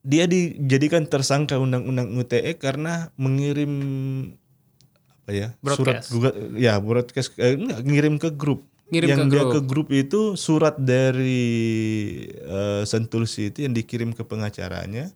dia 0.01 0.25
dijadikan 0.25 1.03
tersangka 1.03 1.55
undang-undang 1.55 2.07
UTE 2.13 2.55
karena 2.55 3.11
mengirim 3.15 3.71
apa 5.21 5.31
ya 5.31 5.47
surat 5.61 6.01
Broadcast. 6.01 6.07
gugat 6.09 6.33
ya 6.55 6.73
broadcast 6.79 7.29
eh, 7.35 7.53
enggak, 7.53 7.79
ngirim 7.83 8.15
ke 8.15 8.29
grup 8.31 8.63
Ngirim 8.89 9.05
yang 9.07 9.19
ke 9.21 9.25
dia 9.29 9.43
grup. 9.43 9.53
ke 9.53 9.59
grup 9.61 9.87
itu 9.91 10.21
surat 10.33 10.73
dari 10.75 11.45
eh, 12.31 12.83
Sentul 12.83 13.25
City 13.25 13.63
yang 13.63 13.75
dikirim 13.75 14.11
ke 14.11 14.23
pengacaranya 14.23 15.11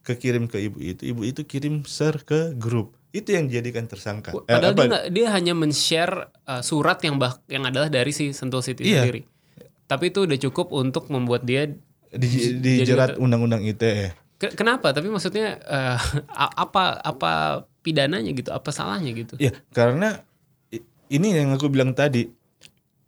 kekirim 0.00 0.48
ke 0.48 0.56
ibu 0.58 0.78
itu 0.78 1.02
ibu 1.06 1.20
itu 1.22 1.44
kirim 1.44 1.84
share 1.84 2.22
ke 2.22 2.54
grup 2.54 2.96
itu 3.10 3.26
yang 3.28 3.44
dijadikan 3.44 3.84
tersangka 3.84 4.30
Eh, 4.32 4.40
Padahal 4.48 4.72
apa? 4.72 4.80
dia, 4.80 4.98
dia 5.10 5.26
hanya 5.28 5.52
men-share 5.52 6.30
uh, 6.46 6.62
surat 6.62 6.96
yang 7.02 7.18
bah 7.18 7.36
yang 7.44 7.66
adalah 7.66 7.90
dari 7.90 8.08
si 8.08 8.30
Sentul 8.30 8.62
City 8.62 8.86
Iya. 8.86 9.04
sendiri. 9.04 9.26
Tapi 9.90 10.14
itu 10.14 10.22
udah 10.22 10.38
cukup 10.38 10.70
untuk 10.70 11.10
membuat 11.10 11.42
dia 11.42 11.66
di, 12.14 12.62
dijerat 12.62 13.18
undang-undang 13.18 13.66
E. 13.66 13.74
ITE 13.74 14.14
Ke- 14.38 14.54
kenapa? 14.54 14.94
Tapi 14.94 15.10
maksudnya 15.10 15.58
uh, 15.66 15.98
apa 16.54 17.02
apa 17.02 17.32
pidananya 17.82 18.30
gitu? 18.30 18.54
Apa 18.54 18.70
salahnya 18.70 19.10
gitu? 19.12 19.34
Ya, 19.42 19.50
karena 19.74 20.22
ini 21.10 21.34
yang 21.34 21.50
aku 21.50 21.66
bilang 21.66 21.92
tadi 21.92 22.30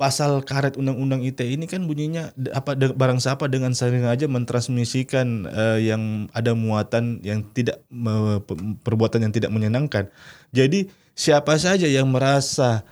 pasal 0.02 0.42
karet 0.42 0.74
undang-undang 0.74 1.22
ITE 1.22 1.54
ini 1.54 1.70
kan 1.70 1.86
bunyinya 1.86 2.34
apa 2.50 2.74
barang 2.74 3.22
siapa 3.22 3.46
dengan 3.46 3.70
sengaja 3.70 4.26
mentransmisikan 4.26 5.46
eh, 5.46 5.78
yang 5.86 6.26
ada 6.34 6.58
muatan 6.58 7.22
yang 7.22 7.46
tidak 7.54 7.78
me- 7.86 8.42
perbuatan 8.82 9.22
yang 9.22 9.30
tidak 9.30 9.54
menyenangkan. 9.54 10.10
Jadi 10.50 10.90
siapa 11.14 11.54
saja 11.54 11.86
yang 11.86 12.10
merasa 12.10 12.82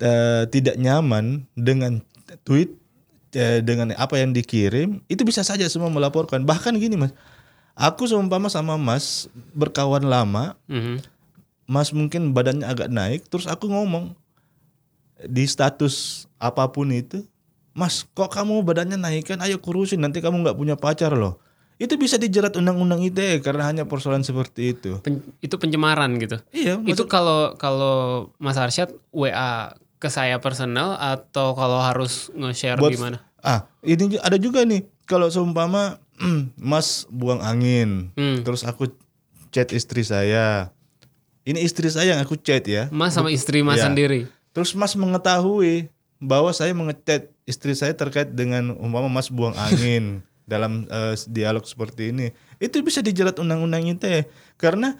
eh, 0.00 0.48
tidak 0.48 0.80
nyaman 0.80 1.44
dengan 1.52 2.00
tweet 2.48 2.72
eh, 3.34 3.60
dengan 3.60 3.92
apa 3.94 4.16
yang 4.16 4.30
dikirim 4.30 5.02
itu 5.06 5.22
bisa 5.22 5.42
saja 5.42 5.66
semua 5.66 5.90
melaporkan. 5.90 6.42
Bahkan 6.42 6.78
gini 6.78 6.94
Mas, 6.94 7.12
aku 7.74 8.06
seumpama 8.06 8.46
sama 8.48 8.78
Mas 8.78 9.26
berkawan 9.52 10.06
lama 10.06 10.54
Mhm. 10.70 11.02
Mas 11.64 11.90
mungkin 11.96 12.36
badannya 12.36 12.68
agak 12.68 12.92
naik, 12.92 13.24
terus 13.26 13.48
aku 13.48 13.72
ngomong 13.72 14.12
di 15.24 15.48
status 15.48 16.26
apa 16.36 16.68
pun 16.68 16.92
itu, 16.92 17.24
Mas 17.72 18.04
kok 18.04 18.28
kamu 18.28 18.60
badannya 18.60 19.00
naik 19.00 19.32
kan, 19.32 19.40
ayo 19.40 19.56
kurusin 19.58 20.04
nanti 20.04 20.20
kamu 20.20 20.44
nggak 20.44 20.58
punya 20.60 20.76
pacar 20.76 21.16
loh. 21.16 21.40
Itu 21.74 21.98
bisa 21.98 22.20
dijerat 22.20 22.54
undang-undang 22.54 23.02
ITE 23.02 23.42
karena 23.42 23.66
hanya 23.66 23.82
persoalan 23.82 24.22
seperti 24.22 24.78
itu. 24.78 25.02
Pen- 25.02 25.26
itu 25.42 25.58
pencemaran 25.58 26.14
gitu. 26.22 26.38
Iya, 26.54 26.78
Itu 26.86 27.10
kalau 27.10 27.58
kalau 27.58 28.30
Mas 28.38 28.54
Arsyad 28.54 28.94
WA 29.10 29.74
ke 30.04 30.12
saya 30.12 30.36
personal 30.36 31.00
atau 31.00 31.56
kalau 31.56 31.80
harus 31.80 32.28
nge-share 32.30 32.76
gimana? 32.76 33.24
ah 33.40 33.64
ini 33.80 34.20
ada 34.20 34.36
juga 34.36 34.60
nih 34.62 34.84
kalau 35.04 35.28
seumpama 35.28 35.96
Mas 36.54 37.08
buang 37.08 37.40
angin, 37.40 38.12
Hmm. 38.14 38.44
terus 38.44 38.62
aku 38.62 38.92
chat 39.48 39.66
istri 39.70 40.00
saya, 40.00 40.70
ini 41.42 41.58
istri 41.60 41.88
saya 41.88 42.14
yang 42.14 42.20
aku 42.20 42.36
chat 42.36 42.62
ya. 42.64 42.86
Mas 42.88 43.12
sama 43.12 43.28
istri 43.28 43.60
Mas 43.60 43.80
Ya. 43.80 43.90
sendiri. 43.90 44.30
Terus 44.52 44.72
Mas 44.72 44.94
mengetahui 44.94 45.90
bahwa 46.16 46.54
saya 46.54 46.70
mengechat 46.70 47.34
istri 47.44 47.74
saya 47.74 47.92
terkait 47.92 48.30
dengan 48.30 48.72
umpama 48.78 49.10
Mas 49.10 49.26
buang 49.26 49.52
angin 49.58 50.22
dalam 50.46 50.86
eh, 50.86 51.18
dialog 51.26 51.66
seperti 51.66 52.14
ini. 52.14 52.30
Itu 52.56 52.78
bisa 52.80 53.02
dijerat 53.02 53.36
undang-undang 53.36 53.82
ITE 53.84 54.30
karena 54.54 54.94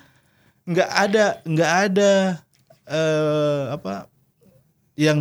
nggak 0.66 0.90
ada 0.90 1.24
nggak 1.46 1.72
ada 1.88 2.10
eh, 2.84 3.62
apa 3.70 4.10
yang 4.94 5.18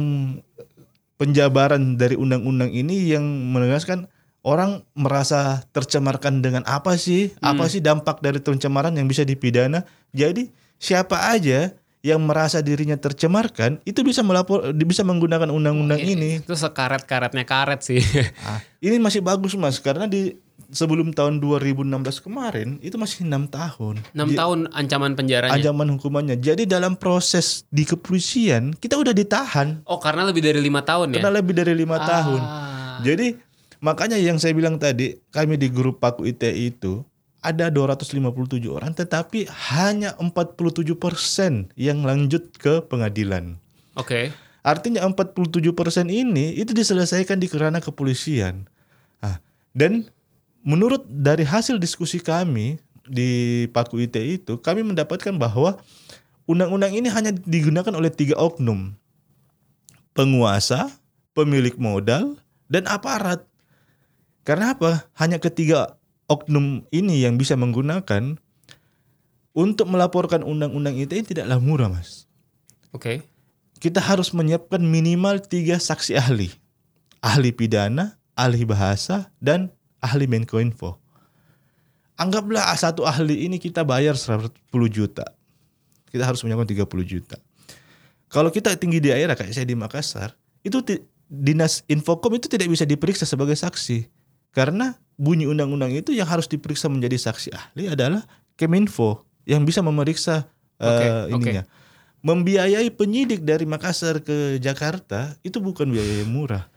penjabaran 1.18 1.96
dari 1.96 2.18
undang-undang 2.18 2.74
ini 2.74 3.14
yang 3.14 3.24
menegaskan 3.24 4.10
orang 4.44 4.84
merasa 4.94 5.64
tercemarkan 5.72 6.44
dengan 6.44 6.68
apa 6.68 7.00
sih? 7.00 7.32
Apa 7.40 7.72
sih 7.72 7.80
dampak 7.80 8.20
dari 8.20 8.44
pencemaran 8.44 8.94
yang 8.94 9.08
bisa 9.08 9.24
dipidana? 9.24 9.88
Jadi 10.12 10.52
siapa 10.78 11.32
aja 11.32 11.72
yang 12.04 12.20
merasa 12.20 12.60
dirinya 12.60 13.00
tercemarkan 13.00 13.80
itu 13.88 14.04
bisa 14.04 14.20
melapor 14.20 14.76
bisa 14.76 15.08
menggunakan 15.08 15.48
undang-undang 15.48 16.04
ini. 16.04 16.44
Itu 16.44 16.60
sekaret-karetnya 16.60 17.48
karet 17.48 17.80
sih. 17.80 18.04
Ah, 18.44 18.60
ini 18.84 19.00
masih 19.00 19.24
bagus 19.24 19.56
Mas 19.56 19.80
karena 19.80 20.04
di 20.04 20.36
sebelum 20.74 21.14
tahun 21.14 21.38
2016 21.38 21.86
kemarin 22.26 22.82
itu 22.82 22.98
masih 22.98 23.26
enam 23.26 23.46
tahun. 23.46 24.02
6 24.18 24.34
tahun 24.34 24.60
ancaman 24.74 25.14
penjaranya. 25.14 25.54
Ancaman 25.54 25.88
hukumannya. 25.98 26.36
Jadi 26.42 26.66
dalam 26.66 26.98
proses 26.98 27.64
di 27.70 27.86
kepolisian 27.86 28.74
kita 28.74 28.98
udah 28.98 29.14
ditahan 29.14 29.86
Oh, 29.86 30.02
karena 30.02 30.26
lebih 30.26 30.42
dari 30.42 30.60
lima 30.60 30.82
tahun 30.82 31.14
ya. 31.14 31.22
karena 31.22 31.32
lebih 31.40 31.54
dari 31.54 31.74
lima 31.78 31.98
tahun. 32.02 32.42
Ah. 32.42 32.98
Jadi 33.06 33.38
makanya 33.80 34.18
yang 34.18 34.42
saya 34.42 34.54
bilang 34.58 34.82
tadi 34.82 35.18
kami 35.30 35.58
di 35.58 35.70
grup 35.70 36.02
Paku 36.02 36.26
ITI 36.26 36.74
itu 36.74 37.06
ada 37.44 37.68
257 37.68 38.24
orang 38.72 38.96
tetapi 38.96 39.46
hanya 39.76 40.16
47% 40.16 41.76
yang 41.76 42.02
lanjut 42.02 42.56
ke 42.56 42.80
pengadilan. 42.88 43.60
Oke. 43.94 44.32
Artinya 44.64 45.04
47% 45.04 46.08
ini 46.08 46.56
itu 46.56 46.72
diselesaikan 46.72 47.36
di 47.36 47.52
kerana 47.52 47.84
kepolisian. 47.84 48.64
Ah, 49.20 49.44
dan 49.76 50.08
menurut 50.64 51.04
dari 51.06 51.44
hasil 51.44 51.78
diskusi 51.78 52.24
kami 52.24 52.80
di 53.04 53.64
Paku 53.70 54.00
ITI 54.00 54.40
itu 54.40 54.56
kami 54.64 54.82
mendapatkan 54.82 55.36
bahwa 55.36 55.78
undang-undang 56.48 56.96
ini 56.96 57.12
hanya 57.12 57.36
digunakan 57.36 57.92
oleh 57.94 58.10
tiga 58.10 58.40
oknum. 58.40 58.96
Penguasa, 60.16 60.90
pemilik 61.36 61.76
modal, 61.76 62.40
dan 62.72 62.88
aparat. 62.88 63.44
Karena 64.48 64.76
apa? 64.76 65.08
Hanya 65.20 65.40
ketiga 65.40 66.00
oknum 66.32 66.88
ini 66.92 67.24
yang 67.24 67.36
bisa 67.36 67.60
menggunakan 67.60 68.40
untuk 69.54 69.88
melaporkan 69.92 70.42
undang-undang 70.42 70.98
ITE 70.98 71.22
tidaklah 71.34 71.62
murah, 71.62 71.90
Mas. 71.92 72.26
Oke. 72.90 73.26
Kita 73.78 74.00
harus 74.00 74.32
menyiapkan 74.32 74.80
minimal 74.80 75.44
tiga 75.44 75.76
saksi 75.78 76.16
ahli. 76.16 76.50
Ahli 77.20 77.52
pidana, 77.52 78.18
ahli 78.34 78.64
bahasa, 78.64 79.32
dan 79.44 79.72
ahli 80.04 80.28
Menkoinfo. 80.28 81.00
Anggaplah 82.20 82.76
satu 82.76 83.08
ahli 83.08 83.48
ini 83.48 83.58
kita 83.58 83.88
bayar 83.88 84.20
110 84.20 84.52
juta. 84.92 85.26
Kita 86.12 86.28
harus 86.28 86.44
menyiapkan 86.46 86.70
30 86.70 86.86
juta. 87.08 87.40
Kalau 88.30 88.54
kita 88.54 88.76
tinggi 88.78 89.02
di 89.02 89.10
daerah 89.10 89.34
kayak 89.34 89.54
saya 89.56 89.66
di 89.66 89.74
Makassar, 89.74 90.38
itu 90.62 90.82
dinas 91.30 91.82
Infokom 91.90 92.38
itu 92.38 92.46
tidak 92.50 92.70
bisa 92.70 92.86
diperiksa 92.86 93.26
sebagai 93.26 93.58
saksi. 93.58 94.06
Karena 94.54 94.94
bunyi 95.18 95.50
undang-undang 95.50 95.90
itu 95.94 96.14
yang 96.14 96.30
harus 96.30 96.46
diperiksa 96.46 96.86
menjadi 96.86 97.18
saksi 97.18 97.50
ahli 97.54 97.90
adalah 97.90 98.22
Keminfo 98.54 99.26
yang 99.50 99.66
bisa 99.66 99.82
memeriksa 99.82 100.46
eh, 100.78 101.30
Oke, 101.34 101.50
ininya. 101.50 101.64
Membiayai 102.24 102.88
penyidik 102.94 103.42
dari 103.42 103.66
Makassar 103.66 104.22
ke 104.22 104.62
Jakarta 104.62 105.36
itu 105.42 105.58
bukan 105.60 105.90
biaya 105.90 106.24
yang 106.24 106.32
murah. 106.32 106.70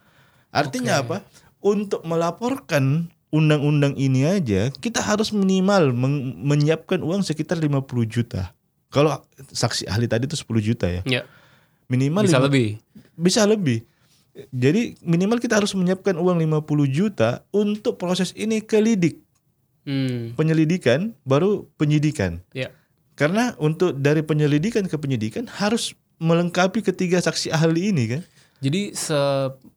Artinya 0.51 0.99
Oke. 0.99 1.05
apa? 1.05 1.17
Untuk 1.61 2.01
melaporkan 2.09 3.13
undang-undang 3.37 3.93
ini 3.95 4.25
aja 4.25 4.73
kita 4.75 4.99
harus 4.99 5.29
minimal 5.31 5.93
menyiapkan 6.41 7.05
uang 7.05 7.21
sekitar 7.21 7.61
50 7.61 7.85
juta. 8.07 8.57
Kalau 8.89 9.21
saksi 9.53 9.85
ahli 9.85 10.09
tadi 10.09 10.25
itu 10.25 10.35
10 10.35 10.65
juta 10.65 10.89
ya. 10.89 11.03
Ya. 11.05 11.23
Minimal 11.87 12.25
Bisa 12.25 12.41
lima- 12.41 12.47
lebih. 12.49 12.69
bisa 13.15 13.43
lebih. 13.45 13.85
Jadi 14.49 14.97
minimal 15.01 15.37
kita 15.37 15.57
harus 15.57 15.73
menyiapkan 15.73 16.17
uang 16.17 16.37
50 16.39 16.65
juta 16.87 17.45
untuk 17.51 17.97
proses 17.97 18.33
ini 18.33 18.61
ke 18.61 18.77
lidik, 18.77 19.21
Hmm. 19.85 20.33
penyelidikan 20.35 21.13
baru 21.23 21.69
penyidikan. 21.77 22.41
Ya. 22.51 22.73
Karena 23.15 23.57
untuk 23.57 23.97
dari 23.97 24.21
penyelidikan 24.21 24.85
ke 24.85 24.97
penyidikan 24.97 25.49
harus 25.49 25.95
melengkapi 26.19 26.81
ketiga 26.81 27.17
saksi 27.17 27.49
ahli 27.49 27.93
ini 27.93 28.05
kan. 28.09 28.23
Jadi 28.61 28.93
se 28.93 29.17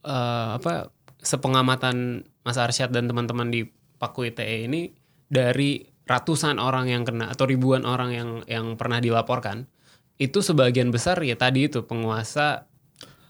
eh, 0.03 0.47
apa 0.55 0.91
sepengamatan 1.19 2.23
Mas 2.41 2.55
Arsyad 2.55 2.89
dan 2.89 3.05
teman-teman 3.05 3.47
di 3.47 3.67
Paku 3.97 4.25
ITE 4.25 4.65
ini 4.65 4.91
dari 5.25 5.79
ratusan 6.03 6.57
orang 6.57 6.89
yang 6.89 7.03
kena 7.03 7.29
atau 7.29 7.45
ribuan 7.45 7.85
orang 7.85 8.09
yang 8.11 8.29
yang 8.47 8.65
pernah 8.73 8.97
dilaporkan 8.97 9.69
itu 10.17 10.39
sebagian 10.39 10.89
besar 10.89 11.21
ya 11.21 11.35
tadi 11.35 11.67
itu 11.67 11.83
penguasa 11.83 12.65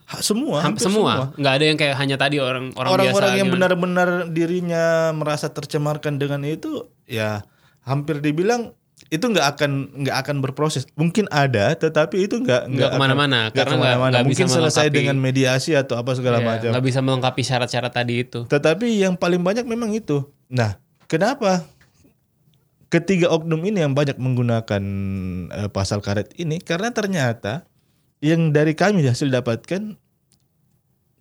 Ha- 0.10 0.26
semua, 0.26 0.66
ham- 0.66 0.74
hampir 0.74 0.82
semua 0.82 1.30
nggak 1.38 1.54
ada 1.54 1.66
yang 1.66 1.78
kayak 1.78 1.94
hanya 1.96 2.18
tadi 2.18 2.42
orang 2.42 2.74
orang 2.74 2.90
biasa 2.98 3.06
Orang-orang 3.14 3.32
yang 3.36 3.46
gimana. 3.46 3.54
benar-benar 3.70 4.10
dirinya 4.28 4.86
merasa 5.14 5.54
tercemarkan 5.54 6.18
dengan 6.18 6.42
itu 6.42 6.90
ya 7.06 7.46
hampir 7.86 8.18
dibilang 8.18 8.74
itu 9.10 9.26
nggak 9.26 9.48
akan 9.58 9.72
nggak 10.06 10.18
akan 10.22 10.36
berproses. 10.40 10.86
Mungkin 10.94 11.26
ada, 11.28 11.74
tetapi 11.74 12.30
itu 12.30 12.38
nggak 12.38 12.70
Nggak 12.70 12.92
ke 12.94 12.98
mana-mana, 12.98 13.50
karena 13.50 13.66
nggak- 13.66 13.66
ke 13.66 13.78
mana-mana. 13.98 14.16
Mungkin 14.22 14.46
bisa 14.46 14.54
selesai 14.54 14.88
dengan 14.88 15.18
mediasi 15.18 15.74
atau 15.74 15.98
apa 15.98 16.14
segala 16.14 16.38
Iya, 16.38 16.46
macam. 16.48 16.70
nggak 16.78 16.86
bisa 16.86 17.00
melengkapi 17.02 17.42
syarat-syarat 17.42 17.90
tadi 17.90 18.22
itu 18.22 18.46
Tetapi 18.46 18.86
yang 18.96 19.18
paling 19.18 19.42
banyak 19.42 19.66
memang 19.66 19.90
itu. 19.92 20.30
Nah, 20.48 20.78
kenapa 21.06 21.66
ketiga 22.88 23.30
oknum 23.30 23.62
ini 23.64 23.82
yang 23.82 23.94
banyak 23.94 24.16
menggunakan 24.16 24.84
eh, 25.52 25.70
pasal 25.70 26.00
karet 26.00 26.30
ini? 26.36 26.62
Karena 26.62 26.90
ternyata 26.90 27.66
yang 28.22 28.52
dari 28.52 28.74
kami 28.74 29.02
hasil 29.02 29.28
dapatkan 29.28 29.98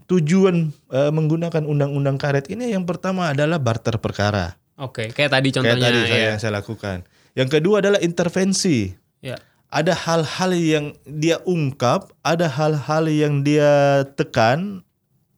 tujuan 0.05 0.57
eh, 0.88 1.09
menggunakan 1.09 1.64
undang-undang 1.64 2.16
karet 2.16 2.48
ini 2.48 2.68
yang 2.68 2.85
pertama 2.85 3.33
adalah 3.33 3.57
barter 3.57 3.96
perkara. 3.96 4.57
oke 4.77 5.11
kayak 5.11 5.31
tadi 5.31 5.48
Kayak 5.48 5.57
contohnya 5.59 5.88
tadi 5.88 6.01
saya 6.03 6.16
ya. 6.16 6.29
yang 6.29 6.38
saya 6.38 6.53
lakukan. 6.55 6.98
Yang 7.38 7.62
kedua 7.62 7.79
adalah 7.79 8.03
intervensi. 8.03 8.90
ya 9.22 9.38
Ada 9.70 9.94
hal-hal 9.94 10.51
yang 10.59 10.87
dia 11.07 11.38
ungkap, 11.46 12.11
ada 12.27 12.51
hal-hal 12.51 13.07
yang 13.07 13.46
dia 13.46 14.03
tekan, 14.18 14.83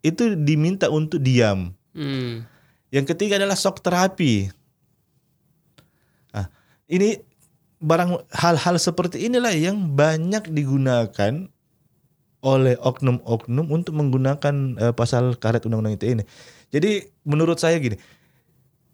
itu 0.01 0.33
diminta 0.33 0.89
untuk 0.89 1.21
diam. 1.21 1.77
Hmm. 1.93 2.49
Yang 2.89 3.13
ketiga 3.13 3.37
adalah 3.37 3.59
shock 3.59 3.85
terapi. 3.85 4.49
Nah, 6.33 6.49
ini 6.89 7.21
barang 7.85 8.25
hal-hal 8.33 8.81
seperti 8.81 9.29
inilah 9.29 9.53
yang 9.53 9.93
banyak 9.93 10.49
digunakan 10.49 11.53
oleh 12.41 12.75
oknum-oknum 12.81 13.67
untuk 13.69 13.93
menggunakan 13.93 14.55
eh, 14.81 14.95
pasal 14.97 15.37
karet 15.37 15.69
undang-undang 15.69 16.01
ITE 16.01 16.17
ini. 16.17 16.25
Jadi 16.73 17.13
menurut 17.29 17.61
saya 17.61 17.77
gini, 17.77 18.01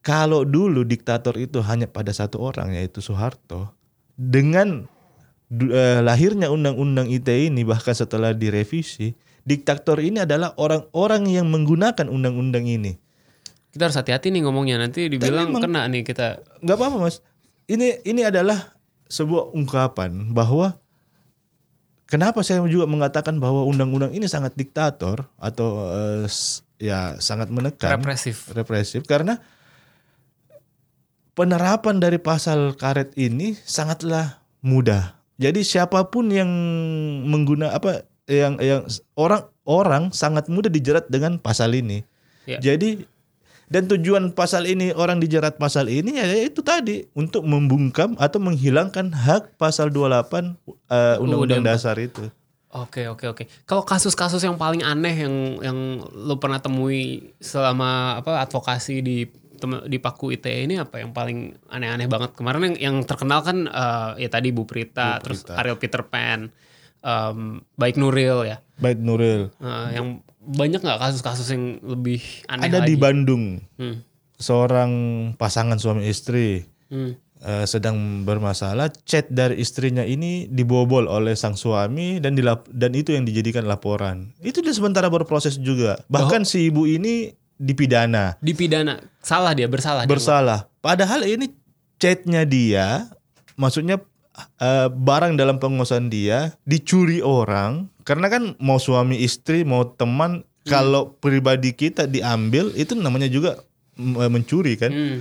kalau 0.07 0.47
dulu 0.47 0.87
diktator 0.87 1.35
itu 1.35 1.59
hanya 1.67 1.91
pada 1.91 2.15
satu 2.15 2.39
orang 2.39 2.79
yaitu 2.79 3.03
Soeharto, 3.03 3.75
dengan 4.15 4.87
eh, 5.51 5.99
lahirnya 5.99 6.47
undang-undang 6.47 7.11
ITE 7.11 7.51
ini 7.51 7.67
bahkan 7.67 7.91
setelah 7.91 8.31
direvisi, 8.31 9.19
diktator 9.43 9.99
ini 9.99 10.23
adalah 10.23 10.55
orang-orang 10.63 11.27
yang 11.27 11.51
menggunakan 11.51 12.07
undang-undang 12.07 12.71
ini. 12.71 12.95
kita 13.75 13.93
harus 13.93 13.99
hati-hati 14.01 14.33
nih 14.33 14.41
ngomongnya. 14.49 14.81
Nanti 14.81 15.05
dibilang 15.05 15.53
memang- 15.53 15.69
kena 15.69 15.85
nih 15.93 16.01
kita. 16.01 16.41
Nggak 16.65 16.77
apa-apa 16.81 16.97
mas. 16.97 17.21
Ini 17.69 18.09
ini 18.09 18.25
adalah 18.25 18.73
sebuah 19.05 19.53
ungkapan 19.53 20.33
bahwa 20.33 20.81
kenapa 22.09 22.41
saya 22.41 22.65
juga 22.65 22.89
mengatakan 22.89 23.37
bahwa 23.37 23.69
undang-undang 23.69 24.17
ini 24.17 24.25
sangat 24.31 24.57
diktator 24.57 25.29
atau 25.37 25.93
eh, 25.93 26.25
ya 26.81 27.21
sangat 27.21 27.53
menekan. 27.53 28.01
Represif. 28.01 28.49
Represif. 28.57 29.05
Karena 29.05 29.37
penerapan 31.37 32.01
dari 32.01 32.17
pasal 32.17 32.73
karet 32.75 33.13
ini 33.15 33.55
sangatlah 33.63 34.41
mudah 34.65 35.15
jadi 35.37 35.61
siapa 35.61 36.09
pun 36.09 36.33
yang 36.33 36.49
mengguna 37.29 37.77
apa 37.77 38.09
yang 38.27 38.57
yang 38.59 38.89
orang 39.15 39.47
orang 39.69 40.05
sangat 40.11 40.49
mudah 40.49 40.73
dijerat 40.73 41.07
dengan 41.07 41.39
pasal 41.39 41.77
ini 41.77 42.03
Ya. 42.47 42.63
jadi 42.63 43.03
dan 43.67 43.91
tujuan 43.91 44.31
pasal 44.31 44.71
ini 44.71 44.95
orang 44.95 45.19
dijerat 45.19 45.59
pasal 45.59 45.91
ini 45.91 46.15
ya 46.15 46.47
itu 46.47 46.63
tadi 46.63 47.11
untuk 47.19 47.43
membungkam 47.43 48.15
atau 48.23 48.39
menghilangkan 48.39 49.11
hak 49.11 49.59
pasal 49.59 49.91
28 49.91 50.55
eh, 50.87 51.19
undang-undang 51.19 51.67
dasar 51.67 51.99
itu. 51.99 52.31
Oke 52.71 53.11
oke 53.11 53.27
oke. 53.27 53.43
Kalau 53.67 53.83
kasus-kasus 53.83 54.39
yang 54.47 54.55
paling 54.55 54.87
aneh 54.87 55.27
yang 55.27 55.35
yang 55.59 55.79
lu 56.15 56.39
pernah 56.39 56.63
temui 56.63 57.35
selama 57.43 58.23
apa 58.23 58.47
advokasi 58.47 59.03
di 59.03 59.27
di 59.85 59.97
Paku 59.97 60.31
ITE 60.31 60.65
ini 60.65 60.77
apa 60.77 60.99
yang 60.99 61.11
paling 61.11 61.57
aneh-aneh 61.67 62.07
banget 62.07 62.33
kemarin 62.33 62.73
yang, 62.73 62.77
yang 62.77 62.97
terkenal 63.03 63.41
kan 63.41 63.65
eh, 63.65 64.11
ya 64.21 64.29
tadi 64.29 64.51
Bu 64.51 64.65
Prita, 64.65 65.19
terus 65.19 65.45
Ariel 65.49 65.77
Peter 65.77 66.03
Pan, 66.03 66.49
em, 67.01 67.39
Baik 67.73 67.97
Nuril 67.97 68.45
ya, 68.45 68.59
Baik 68.77 68.99
Nuril. 68.99 69.49
Eh, 69.57 69.89
yang 69.95 70.21
banyak 70.41 70.79
nggak 70.79 71.01
kasus-kasus 71.01 71.49
yang 71.49 71.81
lebih 71.81 72.23
aneh 72.47 72.67
Ada 72.67 72.81
lagi? 72.81 72.89
di 72.89 72.95
Bandung 72.97 73.45
Hmm. 73.75 74.05
seorang 74.37 74.93
pasangan 75.35 75.77
suami 75.77 76.07
istri 76.07 76.63
Hmm. 76.87 77.19
eh, 77.39 77.65
sedang 77.65 78.23
bermasalah, 78.23 78.89
chat 79.03 79.29
dari 79.29 79.59
istrinya 79.59 80.01
ini 80.01 80.47
dibobol 80.47 81.05
oleh 81.05 81.35
sang 81.35 81.53
suami 81.53 82.17
dan 82.17 82.33
dilap 82.33 82.65
dan 82.69 82.93
itu 82.93 83.11
yang 83.11 83.23
dijadikan 83.23 83.65
laporan. 83.65 84.33
Itu 84.39 84.61
dia 84.61 84.73
sementara 84.73 85.07
berproses 85.07 85.57
juga. 85.57 86.01
Bahkan 86.07 86.43
si 86.43 86.67
ibu 86.67 86.85
ini 86.85 87.35
dipidana, 87.57 88.37
Dipidana, 88.39 89.01
salah 89.19 89.53
dia 89.53 89.67
bersalah. 89.67 90.05
dia. 90.05 90.11
bersalah. 90.11 90.61
Padahal 90.79 91.25
ini 91.25 91.51
chatnya 91.97 92.45
dia, 92.45 93.09
maksudnya 93.55 94.01
eh, 94.59 94.89
barang 94.89 95.35
dalam 95.35 95.57
penguasaan 95.57 96.09
dia 96.09 96.53
dicuri 96.63 97.21
orang 97.21 97.89
karena 98.05 98.29
kan 98.29 98.43
mau 98.57 98.77
suami 98.77 99.19
istri 99.19 99.65
mau 99.65 99.89
teman 99.89 100.45
kalau 100.63 101.15
pribadi 101.17 101.71
kita 101.71 102.05
diambil 102.05 102.75
itu 102.75 102.93
namanya 102.93 103.27
juga 103.27 103.63
mencuri 103.97 104.75
kan. 104.75 104.91
Hmm. 104.91 105.19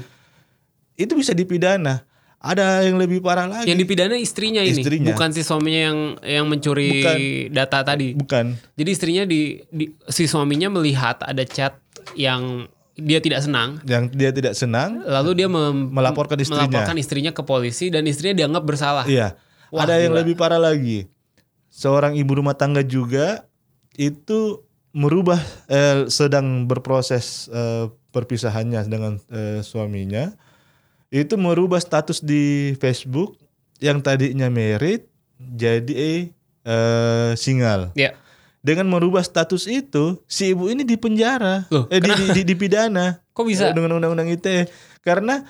Itu 0.96 1.14
bisa 1.14 1.32
dipidana. 1.32 2.04
Ada 2.46 2.86
yang 2.86 3.02
lebih 3.02 3.26
parah 3.26 3.50
lagi. 3.50 3.66
Yang 3.74 3.90
dipidana 3.90 4.16
istrinya 4.18 4.62
ini, 4.62 4.78
Istrinya. 4.78 5.10
bukan 5.14 5.34
si 5.34 5.42
suaminya 5.42 5.82
yang 5.82 5.98
yang 6.22 6.46
mencuri 6.46 7.02
Bukan. 7.02 7.18
data 7.58 7.82
tadi. 7.82 8.14
Bukan. 8.14 8.54
Jadi 8.78 8.90
istrinya 8.90 9.24
di, 9.26 9.66
di- 9.74 9.90
si 10.06 10.30
suaminya 10.30 10.70
melihat 10.70 11.26
ada 11.26 11.42
chat 11.42 11.74
yang 12.14 12.70
dia 12.96 13.20
tidak 13.20 13.44
senang, 13.44 13.84
Yang 13.84 14.04
dia 14.16 14.32
tidak 14.32 14.54
senang 14.56 15.04
lalu 15.04 15.44
dia 15.44 15.52
mem- 15.52 15.92
melaporkan 15.92 16.40
istrinya. 16.40 16.64
melaporkan 16.64 16.96
istrinya 16.96 17.32
ke 17.36 17.44
polisi 17.44 17.92
dan 17.92 18.08
istrinya 18.08 18.46
dianggap 18.46 18.64
bersalah. 18.64 19.04
Iya. 19.04 19.36
Wah, 19.74 19.84
Ada 19.84 20.00
yang 20.00 20.16
gila. 20.16 20.20
lebih 20.24 20.36
parah 20.40 20.62
lagi. 20.62 21.10
Seorang 21.68 22.16
ibu 22.16 22.40
rumah 22.40 22.56
tangga 22.56 22.80
juga 22.80 23.44
itu 24.00 24.64
merubah 24.96 25.36
eh, 25.68 26.08
sedang 26.08 26.64
berproses 26.64 27.52
eh, 27.52 27.92
perpisahannya 28.16 28.80
dengan 28.88 29.20
eh, 29.28 29.60
suaminya. 29.60 30.32
Itu 31.12 31.36
merubah 31.36 31.84
status 31.84 32.24
di 32.24 32.72
Facebook 32.80 33.36
yang 33.84 34.00
tadinya 34.00 34.48
married 34.48 35.04
jadi 35.36 36.32
eh, 36.64 37.32
single. 37.36 37.92
Ya. 37.92 38.16
Dengan 38.66 38.90
merubah 38.90 39.22
status 39.22 39.70
itu, 39.70 40.18
si 40.26 40.50
ibu 40.50 40.66
ini 40.66 40.82
dipenjara, 40.82 41.70
Loh, 41.70 41.86
eh, 41.86 42.02
di, 42.02 42.10
di, 42.10 42.26
di- 42.34 42.48
dipidana. 42.50 43.22
Kok 43.30 43.46
bisa? 43.46 43.70
Dengan 43.70 44.02
undang-undang 44.02 44.26
ITE 44.26 44.66
karena 45.06 45.46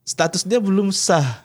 status 0.00 0.48
dia 0.48 0.56
belum 0.56 0.88
sah 0.88 1.44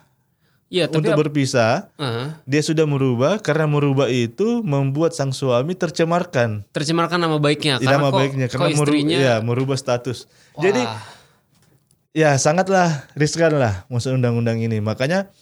Iya, 0.69 0.86
tapi 0.86 1.01
untuk 1.01 1.25
berpisah. 1.25 1.89
Ah, 1.97 2.38
Dia 2.45 2.62
sudah 2.62 2.86
merubah 2.86 3.41
karena 3.41 3.65
merubah 3.65 4.05
itu 4.05 4.62
membuat 4.62 5.17
sang 5.17 5.34
suami 5.34 5.73
tercemarkan 5.73 6.62
tercemarkan 6.69 7.17
nama 7.17 7.41
baiknya 7.41 7.82
nama 7.82 7.89
karena 7.89 8.05
kok, 8.05 8.19
baiknya 8.21 8.45
kok 8.45 8.53
karena 8.53 8.67
meru- 8.77 8.93
istrinya 8.93 9.17
ya, 9.17 9.36
merubah 9.41 9.73
status. 9.75 10.29
Wah, 10.53 10.62
Jadi 10.62 10.82
ya 12.13 12.38
sangatlah 12.38 13.10
riskan 13.17 13.58
lah 13.58 13.89
masuk 13.89 14.13
undang-undang 14.13 14.62
ini. 14.62 14.77
Makanya 14.77 15.34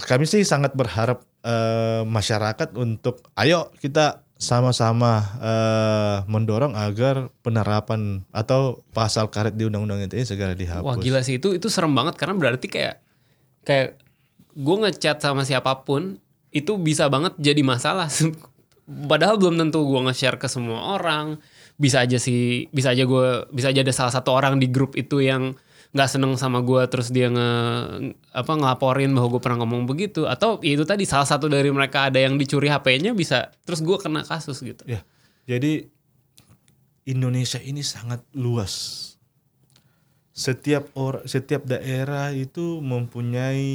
kami 0.00 0.24
sih 0.24 0.48
sangat 0.48 0.72
berharap 0.72 1.20
eh, 1.44 2.02
masyarakat 2.02 2.72
untuk 2.74 3.20
ayo 3.36 3.68
kita 3.78 4.24
sama-sama 4.40 5.20
eh, 5.36 6.16
mendorong 6.24 6.72
agar 6.72 7.28
penerapan 7.44 8.24
atau 8.32 8.80
pasal 8.96 9.28
karet 9.28 9.52
di 9.52 9.68
undang-undang 9.68 10.08
ITE 10.08 10.24
segera 10.24 10.56
dihapus. 10.56 10.80
wah 10.80 10.96
gila 10.96 11.20
sih 11.20 11.36
itu 11.36 11.52
itu 11.52 11.68
serem 11.68 11.92
banget 11.92 12.16
karena 12.16 12.40
berarti 12.40 12.66
kayak 12.72 13.04
kayak 13.68 14.00
gue 14.56 14.76
ngechat 14.80 15.20
sama 15.20 15.44
siapa 15.44 15.84
pun 15.84 16.16
itu 16.50 16.72
bisa 16.80 17.06
banget 17.12 17.36
jadi 17.38 17.62
masalah. 17.62 18.10
Padahal 19.10 19.38
belum 19.38 19.54
tentu 19.54 19.86
gue 19.86 20.00
nge-share 20.08 20.40
ke 20.40 20.50
semua 20.50 20.98
orang. 20.98 21.38
Bisa 21.78 22.02
aja 22.02 22.18
sih, 22.18 22.66
bisa 22.74 22.90
aja 22.90 23.06
gue, 23.06 23.28
bisa 23.54 23.70
aja 23.70 23.80
ada 23.86 23.94
salah 23.94 24.10
satu 24.10 24.34
orang 24.34 24.58
di 24.58 24.66
grup 24.66 24.98
itu 24.98 25.22
yang 25.22 25.54
nggak 25.90 26.06
seneng 26.06 26.38
sama 26.38 26.62
gue 26.62 26.86
terus 26.86 27.10
dia 27.10 27.26
nge 27.26 27.50
apa 28.30 28.52
ngelaporin 28.54 29.10
bahwa 29.10 29.34
gue 29.34 29.42
pernah 29.42 29.66
ngomong 29.66 29.90
begitu 29.90 30.22
atau 30.22 30.62
ya 30.62 30.78
itu 30.78 30.86
tadi 30.86 31.02
salah 31.02 31.26
satu 31.26 31.50
dari 31.50 31.66
mereka 31.74 32.06
ada 32.06 32.22
yang 32.22 32.38
dicuri 32.38 32.70
HP-nya 32.70 33.10
bisa 33.10 33.50
terus 33.66 33.82
gue 33.82 33.98
kena 33.98 34.22
kasus 34.22 34.62
gitu. 34.62 34.86
Ya, 34.86 35.02
jadi 35.50 35.90
Indonesia 37.10 37.58
ini 37.58 37.82
sangat 37.82 38.22
luas. 38.38 39.06
Setiap 40.30 40.94
or, 40.94 41.26
setiap 41.26 41.66
daerah 41.66 42.30
itu 42.32 42.78
mempunyai 42.80 43.68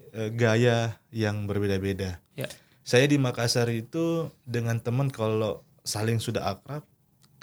eh, 0.00 0.30
gaya 0.32 0.98
yang 1.12 1.44
berbeda-beda. 1.44 2.18
Ya. 2.34 2.48
Saya 2.82 3.04
di 3.04 3.20
Makassar 3.20 3.68
itu 3.68 4.32
dengan 4.48 4.80
teman 4.80 5.12
kalau 5.12 5.62
saling 5.84 6.18
sudah 6.18 6.56
akrab, 6.56 6.82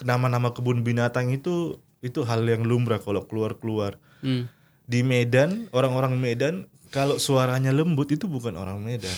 nama-nama 0.02 0.52
kebun 0.52 0.82
binatang 0.82 1.30
itu 1.30 1.78
itu 2.02 2.26
hal 2.26 2.42
yang 2.50 2.66
lumrah 2.66 2.98
kalau 2.98 3.30
keluar-keluar. 3.30 4.02
Hmm. 4.26 4.50
Di 4.90 5.06
Medan, 5.06 5.70
orang-orang 5.70 6.18
Medan 6.18 6.66
kalau 6.90 7.22
suaranya 7.22 7.70
lembut 7.70 8.10
itu 8.10 8.26
bukan 8.26 8.58
orang 8.58 8.82
Medan. 8.82 9.14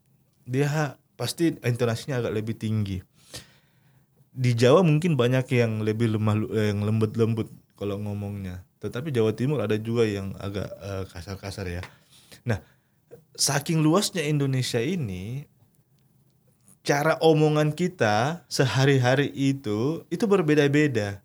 Dia 0.52 1.00
pasti 1.16 1.56
intonasinya 1.64 2.20
agak 2.20 2.32
lebih 2.36 2.56
tinggi. 2.60 3.00
Di 4.30 4.52
Jawa 4.52 4.84
mungkin 4.84 5.16
banyak 5.16 5.48
yang 5.52 5.80
lebih 5.80 6.16
lemah 6.16 6.36
yang 6.52 6.84
lembut-lembut 6.84 7.48
kalau 7.76 7.96
ngomongnya. 7.96 8.64
Tetapi 8.80 9.12
Jawa 9.12 9.32
Timur 9.36 9.60
ada 9.60 9.76
juga 9.76 10.04
yang 10.08 10.32
agak 10.40 10.68
eh, 10.80 11.04
kasar-kasar 11.12 11.66
ya. 11.68 11.82
Nah, 12.44 12.60
saking 13.36 13.84
luasnya 13.84 14.24
Indonesia 14.24 14.80
ini 14.80 15.44
cara 16.80 17.20
omongan 17.20 17.76
kita 17.76 18.44
sehari-hari 18.48 19.28
itu 19.36 20.04
itu 20.08 20.24
berbeda-beda. 20.24 21.20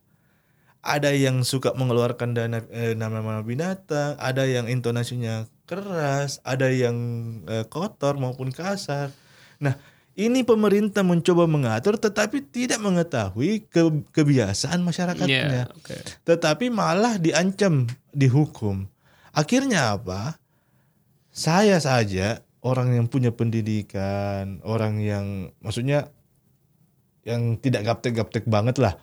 Ada 0.86 1.18
yang 1.18 1.42
suka 1.42 1.74
mengeluarkan 1.74 2.38
dana 2.38 2.62
eh, 2.70 2.94
nama-nama 2.94 3.42
binatang, 3.42 4.14
ada 4.22 4.46
yang 4.46 4.70
intonasinya 4.70 5.50
keras, 5.66 6.38
ada 6.46 6.70
yang 6.70 6.94
eh, 7.50 7.66
kotor 7.66 8.22
maupun 8.22 8.54
kasar. 8.54 9.10
Nah, 9.58 9.74
ini 10.14 10.46
pemerintah 10.46 11.02
mencoba 11.02 11.50
mengatur 11.50 11.98
tetapi 11.98 12.40
tidak 12.54 12.78
mengetahui 12.80 13.66
ke- 13.66 14.06
kebiasaan 14.14 14.86
masyarakatnya 14.86 15.42
Ya, 15.52 15.66
oke. 15.68 15.98
tetapi 16.24 16.70
malah 16.70 17.18
diancam 17.18 17.90
dihukum. 18.14 18.86
Akhirnya 19.34 19.98
apa? 19.98 20.38
Saya 21.36 21.82
saja 21.84 22.46
orang 22.64 22.96
yang 22.96 23.12
punya 23.12 23.34
pendidikan, 23.36 24.64
orang 24.64 25.04
yang 25.04 25.52
maksudnya 25.60 26.08
yang 27.28 27.58
tidak 27.60 27.84
gaptek-gaptek 27.84 28.48
banget 28.48 28.80
lah. 28.80 28.96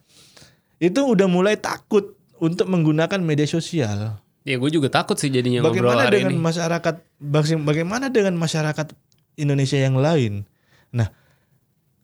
Itu 0.83 1.07
udah 1.07 1.31
mulai 1.31 1.55
takut 1.55 2.19
untuk 2.43 2.67
menggunakan 2.67 3.23
media 3.23 3.47
sosial. 3.47 4.19
Ya 4.43 4.59
gue 4.59 4.71
juga 4.75 4.91
takut 4.91 5.15
sih 5.15 5.31
jadinya 5.31 5.63
ngobrol 5.63 5.87
Bagaimana 5.95 6.03
hari 6.11 6.19
dengan 6.19 6.35
ini. 6.35 6.43
masyarakat 6.43 6.95
baga- 7.23 7.63
bagaimana 7.63 8.11
dengan 8.11 8.35
masyarakat 8.35 8.91
Indonesia 9.39 9.79
yang 9.79 9.95
lain? 9.95 10.43
Nah, 10.91 11.15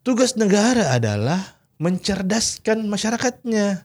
tugas 0.07 0.39
negara 0.39 0.95
adalah 0.95 1.59
mencerdaskan 1.83 2.87
masyarakatnya. 2.87 3.83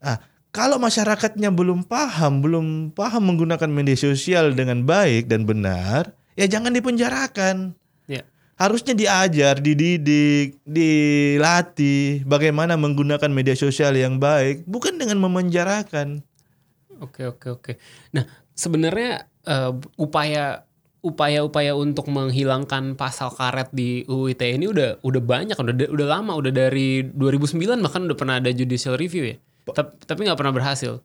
Ah, 0.00 0.24
kalau 0.48 0.80
masyarakatnya 0.80 1.52
belum 1.52 1.84
paham, 1.84 2.40
belum 2.40 2.66
paham 2.96 3.36
menggunakan 3.36 3.68
media 3.68 4.00
sosial 4.00 4.56
dengan 4.56 4.88
baik 4.88 5.28
dan 5.28 5.44
benar, 5.44 6.16
ya 6.32 6.48
jangan 6.48 6.72
dipenjarakan. 6.72 7.76
Ya. 8.56 8.64
Harusnya 8.64 8.96
diajar, 8.96 9.60
dididik, 9.60 10.56
dilatih 10.64 12.24
bagaimana 12.24 12.80
menggunakan 12.80 13.28
media 13.28 13.52
sosial 13.52 13.92
yang 13.92 14.16
baik, 14.16 14.64
bukan 14.64 14.96
dengan 14.96 15.20
memenjarakan. 15.20 16.24
Oke 17.04 17.28
oke 17.28 17.48
oke. 17.52 17.72
Nah 18.16 18.24
sebenarnya 18.56 19.28
eh, 19.44 19.72
upaya 20.00 20.64
upaya-upaya 21.04 21.78
untuk 21.78 22.10
menghilangkan 22.10 22.98
pasal 22.98 23.30
karet 23.30 23.70
di 23.70 24.02
UU 24.10 24.34
ITE 24.34 24.58
ini 24.58 24.66
udah 24.66 24.98
udah 25.06 25.22
banyak 25.22 25.54
udah 25.54 25.92
udah 25.92 26.06
lama 26.08 26.34
udah 26.34 26.50
dari 26.50 27.06
2009 27.06 27.78
bahkan 27.78 28.02
udah 28.10 28.16
pernah 28.18 28.42
ada 28.42 28.50
judicial 28.50 28.98
review 28.98 29.30
ya. 29.30 29.36
Tap- 29.70 30.02
tapi 30.02 30.26
nggak 30.26 30.38
pernah 30.38 30.54
berhasil. 30.56 30.98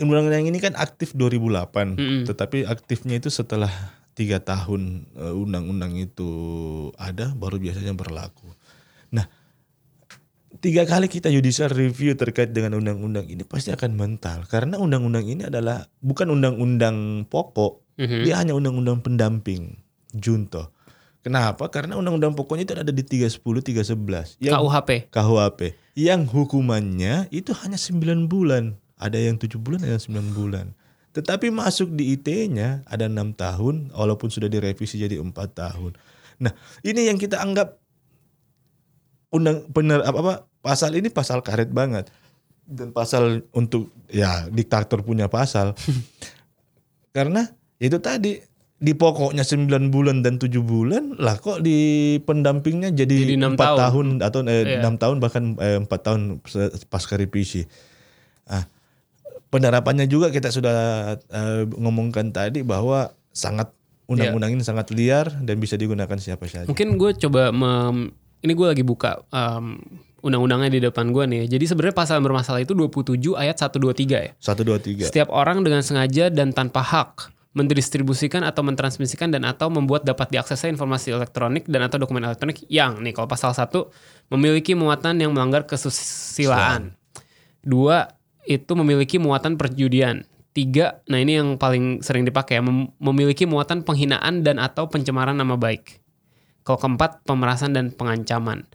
Undang-undang 0.00 0.48
ini 0.48 0.56
kan 0.56 0.72
aktif 0.72 1.12
2008, 1.12 2.00
Mm-mm. 2.00 2.24
tetapi 2.24 2.64
aktifnya 2.64 3.20
itu 3.20 3.28
setelah 3.28 3.68
tiga 4.12 4.40
tahun 4.40 5.08
eh, 5.16 5.34
undang-undang 5.34 5.96
itu 5.96 6.30
ada, 7.00 7.32
baru 7.32 7.56
biasanya 7.56 7.96
berlaku. 7.96 8.48
Nah, 9.12 9.28
tiga 10.60 10.84
kali 10.84 11.08
kita 11.08 11.32
judicial 11.32 11.72
review 11.72 12.14
terkait 12.14 12.52
dengan 12.52 12.76
undang-undang 12.78 13.26
ini 13.28 13.42
pasti 13.42 13.72
akan 13.72 13.96
mental, 13.96 14.44
karena 14.48 14.76
undang-undang 14.76 15.24
ini 15.24 15.48
adalah 15.48 15.88
bukan 16.04 16.28
undang-undang 16.32 17.26
pokok, 17.28 17.82
Mhm. 18.00 18.22
dia 18.24 18.34
hanya 18.40 18.52
undang-undang 18.56 19.04
pendamping, 19.04 19.80
junto. 20.12 20.72
Kenapa? 21.22 21.70
Karena 21.70 21.94
undang-undang 21.94 22.34
pokoknya 22.34 22.66
itu 22.66 22.74
ada 22.74 22.90
di 22.90 23.06
310, 23.06 23.62
311. 23.62 24.34
Yang 24.42 24.58
KUHP. 24.58 24.90
KUHP 25.14 25.60
yang 25.94 26.26
hukumannya 26.26 27.28
itu 27.30 27.52
hanya 27.62 27.78
9 27.78 28.26
bulan 28.26 28.80
ada 28.96 29.18
yang 29.18 29.36
tujuh 29.36 29.58
bulan, 29.58 29.82
ada 29.84 29.98
yang 29.98 30.02
sembilan 30.02 30.28
bulan. 30.32 30.66
Tetapi 31.12 31.52
masuk 31.52 31.92
di 31.92 32.16
ITE-nya 32.16 32.88
ada 32.88 33.04
enam 33.04 33.36
tahun, 33.36 33.92
walaupun 33.92 34.32
sudah 34.32 34.48
direvisi 34.48 34.96
jadi 34.96 35.20
empat 35.20 35.52
tahun. 35.52 35.92
Nah, 36.40 36.52
ini 36.80 37.06
yang 37.06 37.20
kita 37.20 37.36
anggap 37.38 37.76
undang 39.32 39.64
benar 39.72 40.04
apa, 40.04 40.18
apa 40.20 40.34
pasal 40.60 40.92
ini 40.92 41.08
pasal 41.08 41.40
karet 41.40 41.72
banget 41.72 42.12
dan 42.68 42.92
pasal 42.92 43.40
untuk 43.56 43.88
ya 44.12 44.44
diktator 44.52 45.00
punya 45.00 45.26
pasal 45.26 45.72
karena 47.16 47.48
itu 47.80 47.96
tadi 47.98 48.38
di 48.82 48.92
pokoknya 48.98 49.46
9 49.46 49.94
bulan 49.94 50.26
dan 50.26 50.42
7 50.42 50.50
bulan 50.58 51.14
lah 51.16 51.38
kok 51.38 51.62
di 51.62 52.18
pendampingnya 52.26 52.90
jadi, 52.90 53.14
Jadi 53.30 53.34
enam 53.38 53.54
4 53.54 53.62
tahun. 53.62 53.78
tahun 53.78 54.06
atau 54.26 54.40
eh, 54.50 54.62
Iya. 54.66 54.90
6 54.90 55.02
tahun 55.02 55.16
bahkan 55.22 55.44
eh, 55.62 55.78
4 55.86 55.86
tahun 55.86 56.20
pasca 56.90 57.14
revisi. 57.14 57.62
Ah, 58.50 58.66
penerapannya 59.52 60.08
juga 60.08 60.32
kita 60.32 60.48
sudah 60.48 60.78
eh, 61.20 61.62
ngomongkan 61.76 62.32
tadi 62.32 62.64
bahwa 62.64 63.12
sangat 63.36 63.68
undang-undang 64.08 64.56
ini 64.56 64.64
sangat 64.64 64.88
liar 64.96 65.28
dan 65.44 65.60
bisa 65.60 65.76
digunakan 65.76 66.16
siapa 66.16 66.48
saja. 66.48 66.68
Mungkin 66.68 66.96
gue 66.96 67.12
coba 67.28 67.52
mem- 67.52 68.16
ini 68.42 68.52
gue 68.58 68.66
lagi 68.66 68.82
buka 68.82 69.22
um, 69.30 69.78
undang-undangnya 70.24 70.70
di 70.72 70.80
depan 70.82 71.14
gue 71.14 71.24
nih. 71.28 71.42
Jadi 71.46 71.64
sebenarnya 71.70 71.96
pasal 71.96 72.18
yang 72.18 72.26
bermasalah 72.26 72.60
itu 72.64 72.74
27 72.74 73.38
ayat 73.38 73.56
123 73.60 74.26
ya. 74.26 74.32
1 74.34 75.06
2 75.06 75.06
3. 75.06 75.08
Setiap 75.12 75.28
orang 75.30 75.62
dengan 75.62 75.84
sengaja 75.84 76.26
dan 76.32 76.50
tanpa 76.50 76.82
hak 76.82 77.30
mendistribusikan 77.52 78.48
atau 78.48 78.64
mentransmisikan 78.64 79.28
dan 79.28 79.44
atau 79.44 79.68
membuat 79.68 80.08
dapat 80.08 80.32
diaksesnya 80.32 80.72
informasi 80.72 81.12
elektronik 81.12 81.68
dan 81.68 81.84
atau 81.84 82.00
dokumen 82.00 82.24
elektronik 82.24 82.64
yang 82.72 82.96
nih 83.04 83.12
kalau 83.12 83.28
pasal 83.28 83.52
1 83.52 83.68
memiliki 84.32 84.72
muatan 84.72 85.20
yang 85.20 85.36
melanggar 85.36 85.68
kesusilaan. 85.68 86.96
Dua 87.62 88.08
itu 88.46 88.72
memiliki 88.74 89.16
muatan 89.18 89.54
perjudian. 89.54 90.26
Tiga, 90.52 91.00
nah 91.08 91.16
ini 91.16 91.40
yang 91.40 91.56
paling 91.56 92.04
sering 92.04 92.28
dipakai 92.28 92.60
ya, 92.60 92.62
mem- 92.62 92.92
memiliki 93.00 93.48
muatan 93.48 93.80
penghinaan 93.80 94.44
dan 94.44 94.60
atau 94.60 94.84
pencemaran 94.84 95.32
nama 95.32 95.56
baik. 95.56 95.96
Kalau 96.60 96.76
keempat, 96.76 97.24
pemerasan 97.24 97.72
dan 97.72 97.88
pengancaman. 97.88 98.68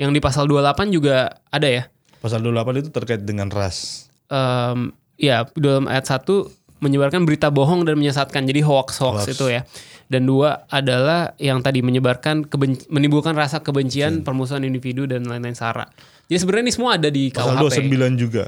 Yang 0.00 0.10
di 0.16 0.20
pasal 0.24 0.48
28 0.48 0.88
juga 0.88 1.36
ada 1.52 1.68
ya. 1.68 1.84
Pasal 2.24 2.40
28 2.40 2.80
itu 2.80 2.90
terkait 2.90 3.22
dengan 3.28 3.52
ras. 3.52 4.08
Em, 4.32 4.90
ya 5.20 5.44
dalam 5.52 5.84
ayat 5.84 6.08
1 6.08 6.48
menyebarkan 6.78 7.26
berita 7.26 7.50
bohong 7.50 7.82
dan 7.84 7.98
menyesatkan 7.98 8.46
jadi 8.46 8.62
hoax 8.62 9.02
hoax 9.02 9.26
Hoax. 9.26 9.34
itu 9.34 9.50
ya 9.50 9.66
dan 10.06 10.24
dua 10.24 10.62
adalah 10.70 11.34
yang 11.42 11.58
tadi 11.58 11.82
menyebarkan 11.82 12.46
menimbulkan 12.86 13.34
rasa 13.34 13.58
kebencian 13.58 14.22
permusuhan 14.22 14.62
individu 14.62 15.10
dan 15.10 15.26
lain-lain 15.26 15.58
sara 15.58 15.90
jadi 16.30 16.38
sebenarnya 16.38 16.64
ini 16.70 16.74
semua 16.76 16.90
ada 16.94 17.08
di 17.10 17.32
Pasal 17.32 17.56
KUHP 17.56 17.88
29 17.88 18.14
juga. 18.20 18.44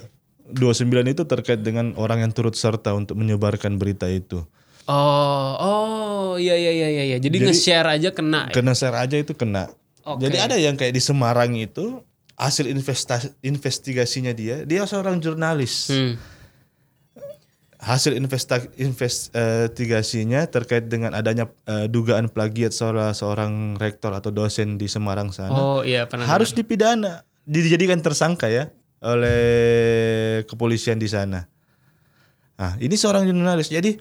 29 0.52 1.14
itu 1.14 1.22
terkait 1.24 1.60
dengan 1.62 1.94
orang 1.96 2.26
yang 2.26 2.32
turut 2.34 2.54
serta 2.58 2.92
untuk 2.92 3.16
menyebarkan 3.16 3.78
berita 3.78 4.10
itu. 4.10 4.42
oh 4.90 5.50
oh 5.60 6.30
iya 6.40 6.56
iya 6.58 6.72
iya 6.72 6.88
iya 6.90 7.04
iya. 7.14 7.18
jadi, 7.22 7.36
Jadi- 7.38 7.46
nge-share 7.52 7.88
aja 7.88 8.10
kena 8.10 8.50
ya? 8.50 8.54
Kena 8.54 8.72
share 8.74 8.98
aja 8.98 9.16
itu 9.16 9.32
kena. 9.38 9.70
Oke. 10.02 10.26
Jadi 10.26 10.36
ada 10.40 10.56
yang 10.56 10.74
kayak 10.74 10.96
di 10.96 11.02
Semarang 11.02 11.54
itu 11.54 12.02
hasil 12.40 12.66
investasi 12.72 13.36
investigasinya 13.44 14.32
dia, 14.32 14.64
dia 14.64 14.82
seorang 14.88 15.20
jurnalis. 15.20 15.92
Hmm. 15.92 16.16
Hasil 17.80 18.12
investa, 18.12 18.60
investigasinya 18.76 20.44
terkait 20.52 20.84
dengan 20.92 21.16
adanya 21.16 21.48
eh, 21.64 21.88
dugaan 21.88 22.28
plagiat 22.28 22.76
seorang 22.76 23.16
seorang 23.16 23.52
rektor 23.80 24.12
atau 24.12 24.28
dosen 24.28 24.76
di 24.76 24.84
Semarang 24.84 25.32
sana. 25.32 25.52
oh 25.52 25.80
iya 25.80 26.04
pernah 26.04 26.28
harus 26.28 26.52
dipidana, 26.52 27.24
dijadikan 27.48 28.04
tersangka 28.04 28.52
ya 28.52 28.68
oleh 29.00 29.42
kepolisian 30.44 31.00
di 31.00 31.08
sana. 31.08 31.48
Nah, 32.60 32.76
ini 32.76 32.92
seorang 32.92 33.24
jurnalis. 33.24 33.72
Jadi 33.72 33.96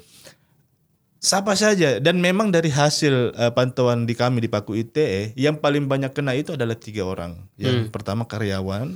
siapa 1.19 1.55
saja 1.55 1.99
dan 1.99 2.19
memang 2.19 2.51
dari 2.51 2.71
hasil 2.71 3.35
eh, 3.35 3.51
pantauan 3.51 4.03
di 4.03 4.15
kami 4.15 4.43
di 4.43 4.49
Paku 4.51 4.75
ITE 4.75 5.35
yang 5.35 5.59
paling 5.59 5.87
banyak 5.87 6.11
kena 6.11 6.35
itu 6.35 6.55
adalah 6.55 6.75
tiga 6.75 7.07
orang. 7.07 7.39
Yang 7.55 7.91
pertama 7.91 8.27
karyawan, 8.27 8.87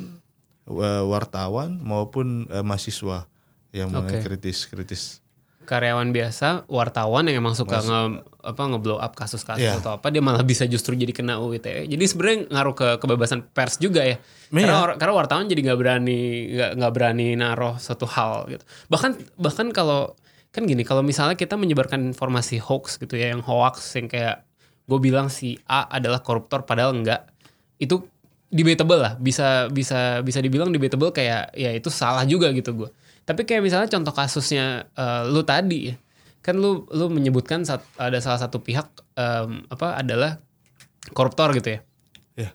wa- 0.67 1.03
wartawan 1.07 1.79
maupun 1.79 2.47
eh, 2.51 2.63
mahasiswa 2.63 3.27
yang 3.71 3.89
mulai 3.89 4.19
Oke. 4.19 4.27
kritis-kritis. 4.27 5.23
karyawan 5.63 6.11
biasa 6.11 6.67
wartawan 6.67 7.23
yang 7.31 7.39
emang 7.39 7.55
suka 7.55 7.79
nge 7.79 7.99
apa 8.43 8.59
ngeblow 8.67 8.99
up 8.99 9.15
kasus-kasus 9.15 9.63
Iya. 9.63 9.79
atau 9.79 9.95
apa 9.95 10.11
dia 10.11 10.19
malah 10.19 10.43
bisa 10.43 10.67
justru 10.67 10.93
jadi 10.93 11.09
kena 11.09 11.39
UITE 11.39 11.87
jadi 11.87 12.03
sebenarnya 12.03 12.39
ngaruh 12.51 12.75
ke 12.75 12.87
kebebasan 12.99 13.47
pers 13.49 13.79
juga 13.79 14.03
ya. 14.03 14.19
Iya. 14.51 14.67
karena 14.67 14.75
or- 14.77 14.97
karena 14.99 15.13
wartawan 15.15 15.47
jadi 15.47 15.61
nggak 15.63 15.79
berani 15.79 16.19
nggak 16.75 16.91
berani 16.91 17.27
naruh 17.33 17.79
suatu 17.79 18.03
hal 18.05 18.45
gitu. 18.47 18.63
Bahkan 18.87 19.11
bahkan 19.39 19.71
kalau 19.71 20.13
kan 20.51 20.67
gini 20.67 20.83
kalau 20.83 21.01
misalnya 21.01 21.33
kita 21.33 21.55
menyebarkan 21.55 22.11
informasi 22.11 22.59
hoax 22.59 22.99
gitu 22.99 23.15
ya 23.15 23.31
yang 23.31 23.41
hoax 23.41 23.95
yang 23.95 24.05
kayak 24.05 24.43
gue 24.83 24.99
bilang 24.99 25.31
si 25.31 25.55
A 25.65 25.87
adalah 25.89 26.19
koruptor 26.19 26.67
padahal 26.67 26.93
enggak 26.93 27.25
itu 27.79 28.03
debatable 28.51 28.99
lah. 28.99 29.13
Bisa 29.15 29.71
bisa 29.71 30.19
bisa 30.19 30.37
dibilang 30.37 30.69
debatable 30.69 31.09
kayak 31.09 31.55
ya 31.55 31.71
itu 31.71 31.87
salah 31.87 32.27
juga 32.27 32.51
gitu 32.51 32.75
gue 32.75 32.91
tapi 33.23 33.47
kayak 33.47 33.63
misalnya 33.63 33.87
contoh 33.87 34.11
kasusnya 34.11 34.91
eh, 34.91 35.23
lu 35.31 35.47
tadi 35.47 35.87
ya, 35.87 35.95
kan 36.43 36.59
lu 36.59 36.83
lu 36.91 37.07
menyebutkan 37.07 37.63
sat- 37.63 37.87
ada 37.95 38.19
salah 38.19 38.37
satu 38.37 38.59
pihak 38.59 38.91
em, 39.15 39.63
apa 39.71 39.95
adalah 39.95 40.43
koruptor 41.15 41.55
gitu 41.55 41.75
ya? 41.75 41.79
Ya. 42.35 42.49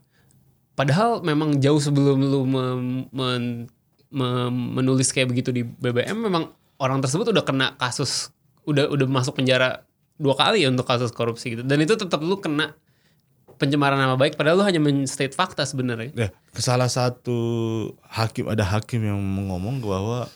padahal 0.77 1.25
memang 1.25 1.57
jauh 1.59 1.81
sebelum 1.81 2.21
lu 2.21 2.45
mem- 2.45 3.09
men- 3.11 3.67
mem- 4.13 4.71
menulis 4.77 5.09
kayak 5.11 5.33
begitu 5.33 5.51
di 5.51 5.65
BBM 5.65 6.21
memang 6.21 6.53
orang 6.79 7.01
tersebut 7.01 7.33
udah 7.33 7.43
kena 7.43 7.75
kasus 7.81 8.31
udah 8.69 8.93
udah 8.93 9.09
masuk 9.09 9.41
penjara 9.41 9.89
dua 10.21 10.37
kali 10.37 10.67
ya 10.67 10.69
untuk 10.69 10.85
kasus 10.85 11.09
korupsi 11.15 11.57
gitu. 11.57 11.63
Dan 11.65 11.81
itu 11.81 11.95
tetap 11.97 12.21
lu 12.21 12.37
kena 12.39 12.75
pencemaran 13.59 13.99
nama 13.99 14.15
baik 14.15 14.39
padahal 14.39 14.61
lu 14.61 14.65
hanya 14.67 14.79
men-state 14.79 15.33
fakta 15.33 15.65
sebenarnya. 15.67 16.13
Ya, 16.15 16.29
salah 16.55 16.87
satu 16.87 17.39
hakim 18.07 18.47
ada 18.47 18.63
hakim 18.63 19.03
yang 19.03 19.19
ngomong 19.19 19.83
bahwa 19.83 20.29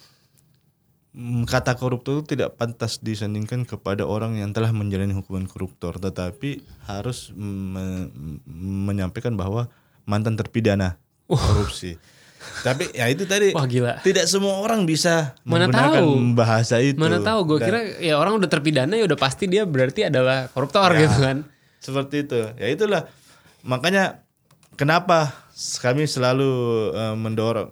kata 1.44 1.76
koruptor 1.76 2.18
itu 2.18 2.32
tidak 2.32 2.56
pantas 2.56 2.96
disandingkan 2.96 3.62
kepada 3.62 4.02
orang 4.02 4.36
yang 4.36 4.50
telah 4.50 4.70
menjalani 4.70 5.12
hukuman 5.12 5.44
koruptor, 5.44 5.96
tetapi 5.96 6.60
harus 6.86 7.28
me- 7.34 8.08
menyampaikan 8.48 9.34
bahwa 9.34 9.68
mantan 10.02 10.34
terpidana 10.34 10.96
korupsi. 11.26 12.00
Tapi 12.42 12.90
ya 12.90 13.06
itu 13.06 13.22
tadi 13.22 13.54
wah 13.54 13.62
gila 13.62 14.02
tidak 14.02 14.26
semua 14.26 14.58
orang 14.58 14.82
bisa 14.82 15.38
Mana 15.44 15.70
menggunakan 15.70 16.02
tahu? 16.02 16.10
bahasa 16.34 16.82
itu. 16.82 16.98
Mana 16.98 17.22
tahu 17.22 17.46
gue 17.46 17.58
kira 17.60 17.80
ya 18.00 18.18
orang 18.18 18.34
udah 18.34 18.50
terpidana 18.50 18.98
ya 18.98 19.06
udah 19.06 19.14
pasti 19.14 19.46
dia 19.46 19.62
berarti 19.62 20.10
adalah 20.10 20.48
koruptor 20.48 20.90
Ya. 20.90 21.06
gitu 21.06 21.18
kan. 21.20 21.46
seperti 21.78 22.26
itu. 22.26 22.40
Ya 22.56 22.66
itulah 22.66 23.06
makanya 23.62 24.26
kenapa 24.74 25.30
kami 25.78 26.06
selalu 26.06 26.50
eh, 26.90 27.14
mendorong 27.14 27.70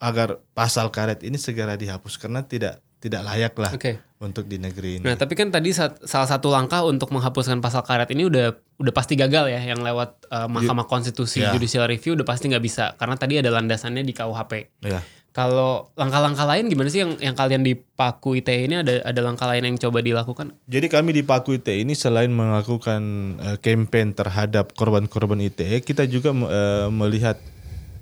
agar 0.00 0.40
pasal 0.56 0.88
karet 0.88 1.20
ini 1.20 1.36
segera 1.36 1.76
dihapus 1.76 2.16
karena 2.16 2.40
tidak 2.42 2.80
tidak 3.00 3.24
layak 3.24 3.54
lah 3.56 3.72
Oke. 3.72 3.96
untuk 4.20 4.44
di 4.44 4.60
negeri 4.60 5.00
ini. 5.00 5.04
Nah, 5.08 5.16
tapi 5.16 5.32
kan 5.32 5.48
tadi 5.48 5.72
sat- 5.72 6.04
salah 6.04 6.28
satu 6.28 6.52
langkah 6.52 6.84
untuk 6.84 7.08
menghapuskan 7.12 7.64
pasal 7.64 7.80
karet 7.80 8.12
ini 8.12 8.28
udah 8.28 8.52
udah 8.76 8.92
pasti 8.92 9.16
gagal 9.16 9.48
ya 9.48 9.60
yang 9.60 9.80
lewat 9.80 10.28
uh, 10.28 10.48
Mahkamah 10.48 10.84
Konstitusi 10.84 11.40
Ya. 11.40 11.56
Judicial 11.56 11.88
Review 11.88 12.12
udah 12.20 12.28
pasti 12.28 12.52
nggak 12.52 12.64
bisa 12.64 12.92
karena 13.00 13.16
tadi 13.16 13.40
ada 13.40 13.48
landasannya 13.48 14.04
di 14.04 14.12
KUHP. 14.12 14.84
Ya. 14.84 15.00
Kalau 15.30 15.94
langkah-langkah 15.94 16.42
lain 16.42 16.66
gimana 16.66 16.90
sih 16.90 17.06
yang 17.06 17.14
yang 17.22 17.38
kalian 17.38 17.62
di 17.62 17.78
Paku 17.78 18.42
ITE 18.42 18.66
ini 18.66 18.82
ada 18.82 18.98
ada 19.06 19.20
langkah 19.22 19.46
lain 19.48 19.62
yang 19.62 19.76
coba 19.78 20.02
dilakukan? 20.02 20.52
Jadi 20.66 20.86
kami 20.90 21.14
di 21.14 21.22
Paku 21.22 21.56
ITE 21.56 21.86
ini 21.86 21.94
selain 21.94 22.28
melakukan 22.34 23.00
eh, 23.38 23.56
campaign 23.62 24.12
terhadap 24.12 24.74
korban-korban 24.74 25.38
ITE, 25.38 25.86
kita 25.86 26.04
juga 26.10 26.34
eh, 26.34 26.90
melihat 26.90 27.38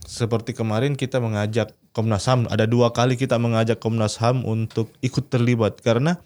seperti 0.09 0.57
kemarin 0.57 0.97
kita 0.97 1.21
mengajak 1.21 1.77
Komnas 1.99 2.31
HAM, 2.31 2.47
ada 2.47 2.63
dua 2.71 2.95
kali 2.95 3.19
kita 3.19 3.43
mengajak 3.43 3.83
Komnas 3.83 4.23
HAM 4.23 4.47
untuk 4.47 4.95
ikut 5.03 5.27
terlibat 5.27 5.83
karena 5.83 6.23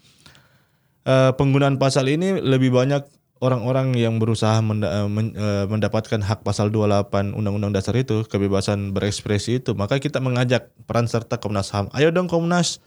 eh, 1.09 1.33
penggunaan 1.33 1.81
pasal 1.81 2.05
ini 2.13 2.37
lebih 2.37 2.69
banyak 2.69 3.01
orang-orang 3.41 3.97
yang 3.97 4.21
berusaha 4.21 4.61
menda- 4.61 4.93
eh, 5.01 5.09
men- 5.09 5.33
eh, 5.33 5.65
mendapatkan 5.65 6.21
hak 6.21 6.45
pasal 6.45 6.69
28 6.69 7.33
Undang-Undang 7.33 7.73
Dasar 7.73 7.97
itu, 7.97 8.21
kebebasan 8.29 8.93
berekspresi 8.93 9.65
itu, 9.65 9.73
maka 9.73 9.97
kita 9.97 10.21
mengajak 10.21 10.69
peran 10.85 11.09
serta 11.09 11.41
Komnas 11.41 11.73
HAM. 11.73 11.89
Ayo 11.97 12.13
dong 12.13 12.29
Komnas, 12.29 12.77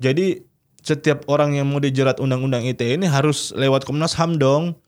jadi 0.00 0.40
setiap 0.80 1.28
orang 1.28 1.60
yang 1.60 1.68
mau 1.68 1.84
dijerat 1.84 2.16
undang-undang 2.24 2.64
ITE 2.64 2.96
ini 2.96 3.04
harus 3.04 3.52
lewat 3.52 3.84
Komnas 3.84 4.16
HAM 4.16 4.40
dong. 4.40 4.80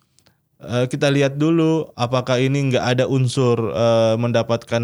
Kita 0.62 1.10
lihat 1.10 1.42
dulu 1.42 1.90
apakah 1.98 2.38
ini 2.38 2.70
nggak 2.70 2.86
ada 2.96 3.04
unsur 3.10 3.58
eh, 3.74 4.14
mendapatkan 4.14 4.80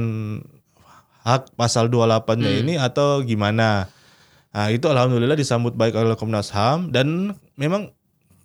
hak 1.29 1.53
pasal 1.61 1.93
28-nya 1.93 2.65
ini 2.65 2.75
atau 2.81 3.21
gimana. 3.21 3.93
Nah, 4.49 4.73
itu 4.73 4.89
alhamdulillah 4.89 5.37
disambut 5.37 5.77
baik 5.77 5.93
oleh 5.93 6.17
Komnas 6.17 6.49
HAM 6.49 6.89
dan 6.89 7.37
memang 7.61 7.93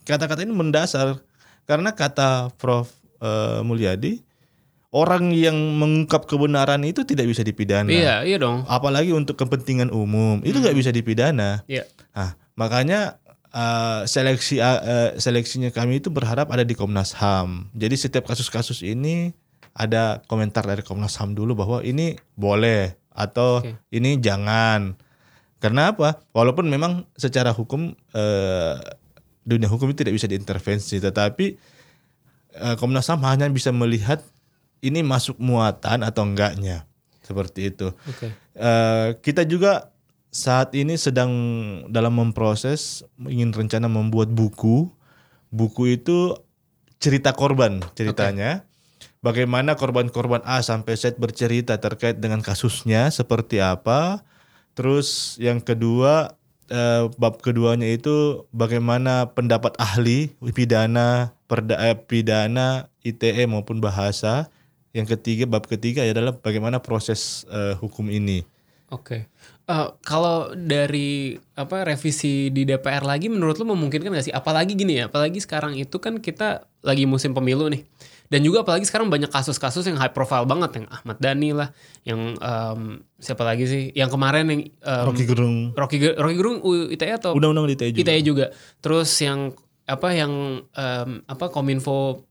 kata-kata 0.04 0.44
ini 0.44 0.52
mendasar 0.52 1.24
karena 1.64 1.96
kata 1.96 2.52
Prof 2.60 2.92
eh, 3.24 3.64
Mulyadi 3.64 4.20
orang 4.94 5.34
yang 5.34 5.58
mengungkap 5.58 6.30
kebenaran 6.30 6.86
itu 6.86 7.02
tidak 7.02 7.26
bisa 7.26 7.42
dipidana. 7.42 7.90
Iya, 7.90 8.16
iya 8.28 8.38
dong. 8.38 8.68
Apalagi 8.70 9.10
untuk 9.12 9.40
kepentingan 9.40 9.90
umum 9.90 10.40
itu 10.46 10.62
nggak 10.62 10.78
bisa 10.78 10.94
dipidana. 10.94 11.66
Iya. 11.66 11.90
Nah, 12.14 12.38
makanya 12.54 13.18
uh, 13.50 14.06
seleksi 14.06 14.62
uh, 14.62 15.18
seleksinya 15.18 15.74
kami 15.74 15.98
itu 15.98 16.14
berharap 16.14 16.54
ada 16.54 16.62
di 16.62 16.78
Komnas 16.78 17.18
HAM. 17.18 17.74
Jadi 17.74 17.96
setiap 17.98 18.30
kasus-kasus 18.30 18.86
ini 18.86 19.34
ada 19.74 20.22
komentar 20.30 20.66
dari 20.66 20.86
Komnas 20.86 21.18
HAM 21.18 21.34
dulu 21.34 21.58
bahwa 21.58 21.82
ini 21.82 22.18
boleh 22.38 22.94
atau 23.14 23.62
Oke. 23.62 23.78
ini 23.94 24.22
jangan. 24.22 24.98
Karena 25.58 25.96
apa? 25.96 26.22
Walaupun 26.36 26.70
memang 26.70 27.10
secara 27.18 27.50
hukum 27.54 27.96
uh, 28.14 28.78
dunia 29.44 29.68
hukum 29.68 29.90
itu 29.92 30.06
tidak 30.06 30.16
bisa 30.16 30.30
diintervensi, 30.30 31.02
tetapi 31.02 31.58
uh, 32.62 32.76
Komnas 32.78 33.10
HAM 33.10 33.26
hanya 33.26 33.50
bisa 33.50 33.74
melihat 33.74 34.22
ini 34.84 35.02
masuk 35.02 35.40
muatan 35.40 36.04
atau 36.04 36.28
enggaknya. 36.28 36.86
Seperti 37.24 37.72
itu. 37.72 37.96
Oke. 37.96 38.36
Eh, 38.54 39.10
kita 39.24 39.48
juga 39.48 39.96
saat 40.28 40.76
ini 40.78 41.00
sedang 41.00 41.32
dalam 41.90 42.14
memproses 42.14 43.02
ingin 43.24 43.56
rencana 43.56 43.88
membuat 43.88 44.30
buku. 44.30 44.92
Buku 45.54 45.84
itu 45.96 46.36
cerita 47.00 47.32
korban 47.32 47.80
ceritanya. 47.96 48.68
Bagaimana 49.24 49.80
korban-korban 49.80 50.44
A 50.44 50.60
sampai 50.60 51.00
Z 51.00 51.16
bercerita 51.16 51.80
terkait 51.80 52.20
dengan 52.20 52.44
kasusnya 52.44 53.08
seperti 53.10 53.64
apa. 53.64 54.24
Terus 54.74 55.40
yang 55.40 55.64
kedua 55.64 56.36
eh, 56.68 57.08
bab 57.16 57.40
keduanya 57.40 57.88
itu 57.88 58.48
bagaimana 58.52 59.32
pendapat 59.32 59.78
ahli 59.80 60.34
pidana, 60.52 61.32
perda, 61.46 61.80
eh, 61.80 61.98
pidana, 61.98 62.92
ITE 63.06 63.46
maupun 63.48 63.80
bahasa. 63.80 64.52
Yang 64.94 65.18
ketiga 65.18 65.50
bab 65.50 65.66
ketiga 65.66 66.06
adalah 66.06 66.36
bagaimana 66.38 66.84
proses 66.84 67.48
eh, 67.50 67.74
hukum 67.80 68.10
ini. 68.10 68.46
Oke. 68.94 69.26
Eh, 69.64 69.88
kalau 70.04 70.52
dari 70.54 71.40
apa 71.56 71.88
revisi 71.88 72.52
di 72.52 72.68
DPR 72.68 73.08
lagi 73.08 73.32
menurut 73.32 73.56
lu 73.64 73.72
memungkinkan 73.72 74.12
gak 74.12 74.28
sih? 74.28 74.36
Apalagi 74.36 74.76
gini 74.76 75.00
ya, 75.00 75.08
apalagi 75.08 75.40
sekarang 75.40 75.80
itu 75.80 75.98
kan 76.04 76.20
kita 76.20 76.68
lagi 76.84 77.08
musim 77.08 77.32
pemilu 77.32 77.72
nih. 77.72 77.88
Dan 78.34 78.42
juga 78.42 78.66
apalagi 78.66 78.82
sekarang 78.84 79.14
banyak 79.14 79.30
kasus-kasus 79.30 79.86
yang 79.86 80.02
high 80.02 80.10
profile 80.10 80.50
banget 80.50 80.82
yang 80.82 80.86
Ahmad 80.90 81.22
Dhani 81.22 81.54
lah, 81.54 81.70
yang 82.02 82.34
em, 82.34 82.80
siapa 83.22 83.46
lagi 83.46 83.70
sih? 83.70 83.84
Yang 83.94 84.18
kemarin 84.18 84.50
yang 84.50 84.62
em, 84.74 85.06
Rocky 85.06 85.26
Gerung 85.30 85.58
Rocky 85.78 85.98
Rocky 86.18 86.34
Gerung 86.34 86.58
ITE 86.90 87.14
atau 87.14 87.38
undang-undang 87.38 87.70
di 87.70 87.78
ITE 87.78 87.94
juga. 87.94 88.02
ITE 88.02 88.22
juga. 88.26 88.46
Terus 88.82 89.10
yang 89.22 89.54
apa 89.86 90.10
yang 90.12 90.34
em, 90.66 91.22
apa 91.24 91.46
Kominfo 91.54 92.26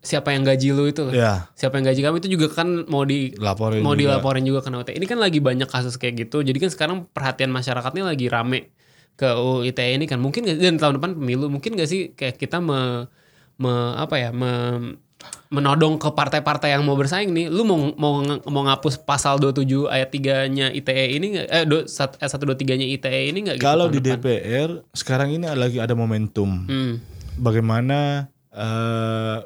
siapa 0.00 0.32
yang 0.32 0.44
gaji 0.44 0.68
lu 0.72 0.84
itu 0.84 1.00
loh. 1.00 1.12
Ya, 1.12 1.48
Siapa 1.52 1.76
yang 1.76 1.88
gaji 1.88 2.00
kamu 2.00 2.16
itu 2.20 2.28
juga 2.32 2.52
kan 2.52 2.68
mau 2.88 3.04
di 3.04 3.32
laporin 3.36 3.80
mau 3.80 3.92
juga. 3.92 4.16
dilaporin 4.16 4.44
juga 4.44 4.60
kena 4.60 4.80
UITE. 4.80 4.96
Ini 4.96 5.04
kan 5.04 5.18
lagi 5.20 5.40
banyak 5.40 5.68
kasus 5.68 5.96
kayak 5.96 6.24
gitu. 6.24 6.40
Jadi 6.40 6.56
kan 6.56 6.70
sekarang 6.72 6.96
perhatian 7.08 7.48
masyarakatnya 7.48 8.04
lagi 8.04 8.28
rame 8.28 8.72
ke 9.16 9.28
UU 9.28 9.64
ITE 9.68 9.96
ini 9.96 10.04
kan. 10.04 10.20
Mungkin 10.20 10.44
gak, 10.44 10.56
dan 10.56 10.76
tahun 10.76 11.00
depan 11.00 11.16
pemilu 11.16 11.48
mungkin 11.48 11.76
gak 11.76 11.88
sih 11.88 12.12
kayak 12.12 12.36
kita 12.36 12.60
me, 12.60 13.08
me- 13.56 13.96
apa 13.96 14.16
ya 14.18 14.28
me- 14.32 15.00
menodong 15.48 15.96
ke 15.96 16.08
partai-partai 16.08 16.70
yang 16.70 16.82
mau 16.82 16.94
bersaing 16.94 17.28
nih. 17.28 17.46
Lu 17.46 17.62
mau 17.62 17.78
mau 17.94 18.18
mau 18.44 18.62
ngapus 18.64 18.98
pasal 18.98 19.38
27 19.38 19.64
ayat 19.86 20.08
3-nya 20.08 20.66
ITE 20.70 21.04
ini 21.12 21.26
nggak 21.32 21.46
eh 21.48 21.64
do, 21.64 21.84
sat- 21.84 22.18
ayat 22.18 22.32
123-nya 22.32 22.86
ITE 22.90 23.20
ini 23.28 23.38
enggak 23.40 23.56
gitu 23.56 23.64
Kalau 23.64 23.86
tahun 23.86 23.94
di 23.94 24.00
depan? 24.00 24.18
DPR 24.18 24.70
sekarang 24.90 25.28
ini 25.30 25.44
lagi 25.48 25.78
ada 25.78 25.92
momentum 25.92 26.64
Hmm. 26.64 26.98
bagaimana 27.36 28.26
eh, 28.50 29.38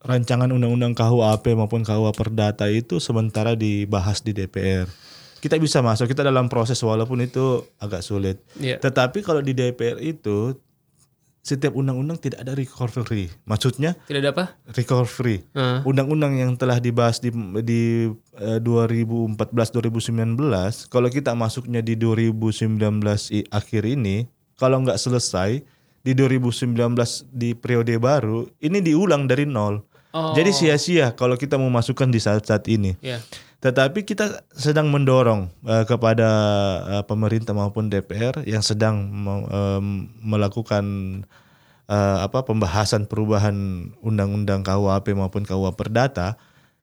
rancangan 0.00 0.48
undang-undang 0.48 0.92
KUHP 0.92 1.52
maupun 1.54 1.82
KUH 1.82 2.12
Perdata 2.12 2.66
itu 2.66 2.96
sementara 2.96 3.52
dibahas 3.52 4.20
di 4.20 4.30
DPR. 4.30 4.86
Kita 5.36 5.56
bisa 5.56 5.78
masuk, 5.78 6.06
kita 6.06 6.22
dalam 6.22 6.46
proses 6.46 6.78
walaupun 6.78 7.20
itu 7.20 7.42
agak 7.76 8.00
sulit. 8.00 8.40
Iya. 8.56 8.78
Tetapi 8.78 9.20
kalau 9.20 9.40
di 9.40 9.52
DPR 9.52 10.00
itu 10.00 10.56
setiap 11.46 11.78
undang-undang 11.78 12.18
tidak 12.18 12.42
ada 12.42 12.52
recovery. 12.52 13.30
Maksudnya 13.44 13.94
Tidak 14.02 14.18
ada 14.18 14.30
apa? 14.34 14.44
recovery. 14.74 15.46
Heeh. 15.54 15.78
Undang-undang 15.86 16.34
yang 16.34 16.58
telah 16.58 16.82
dibahas 16.82 17.22
di 17.22 17.30
di 17.62 18.10
eh, 18.34 18.58
2014 18.58 19.38
2019 19.70 20.34
kalau 20.90 21.06
kita 21.06 21.32
masuknya 21.32 21.78
di 21.78 21.94
2019 21.94 22.74
i- 23.30 23.46
akhir 23.48 23.86
ini 23.86 24.26
kalau 24.54 24.82
nggak 24.82 24.98
selesai 24.98 25.62
di 26.02 26.12
2019 26.12 26.98
di 27.28 27.54
periode 27.54 27.94
baru 27.96 28.50
ini 28.58 28.82
diulang 28.82 29.26
dari 29.26 29.46
nol. 29.46 29.86
Oh. 30.10 30.32
Jadi 30.32 30.50
sia-sia 30.50 31.12
kalau 31.12 31.36
kita 31.36 31.54
mau 31.54 31.68
masukkan 31.68 32.08
di 32.08 32.16
saat-saat 32.16 32.66
ini. 32.66 32.96
Iya. 32.98 33.22
Tetapi 33.56 34.04
kita 34.04 34.44
sedang 34.52 34.92
mendorong 34.92 35.48
eh, 35.64 35.84
kepada 35.88 36.28
eh, 36.86 37.04
pemerintah 37.08 37.56
maupun 37.56 37.88
DPR 37.88 38.44
yang 38.44 38.60
sedang 38.60 39.08
me- 39.08 39.48
em, 39.48 39.86
melakukan 40.20 40.84
eh, 41.88 42.18
apa 42.20 42.44
pembahasan 42.44 43.08
perubahan 43.08 43.56
undang-undang 44.04 44.60
KUHP 44.60 45.16
maupun 45.16 45.42
KUH 45.42 45.72
Perdata. 45.72 46.36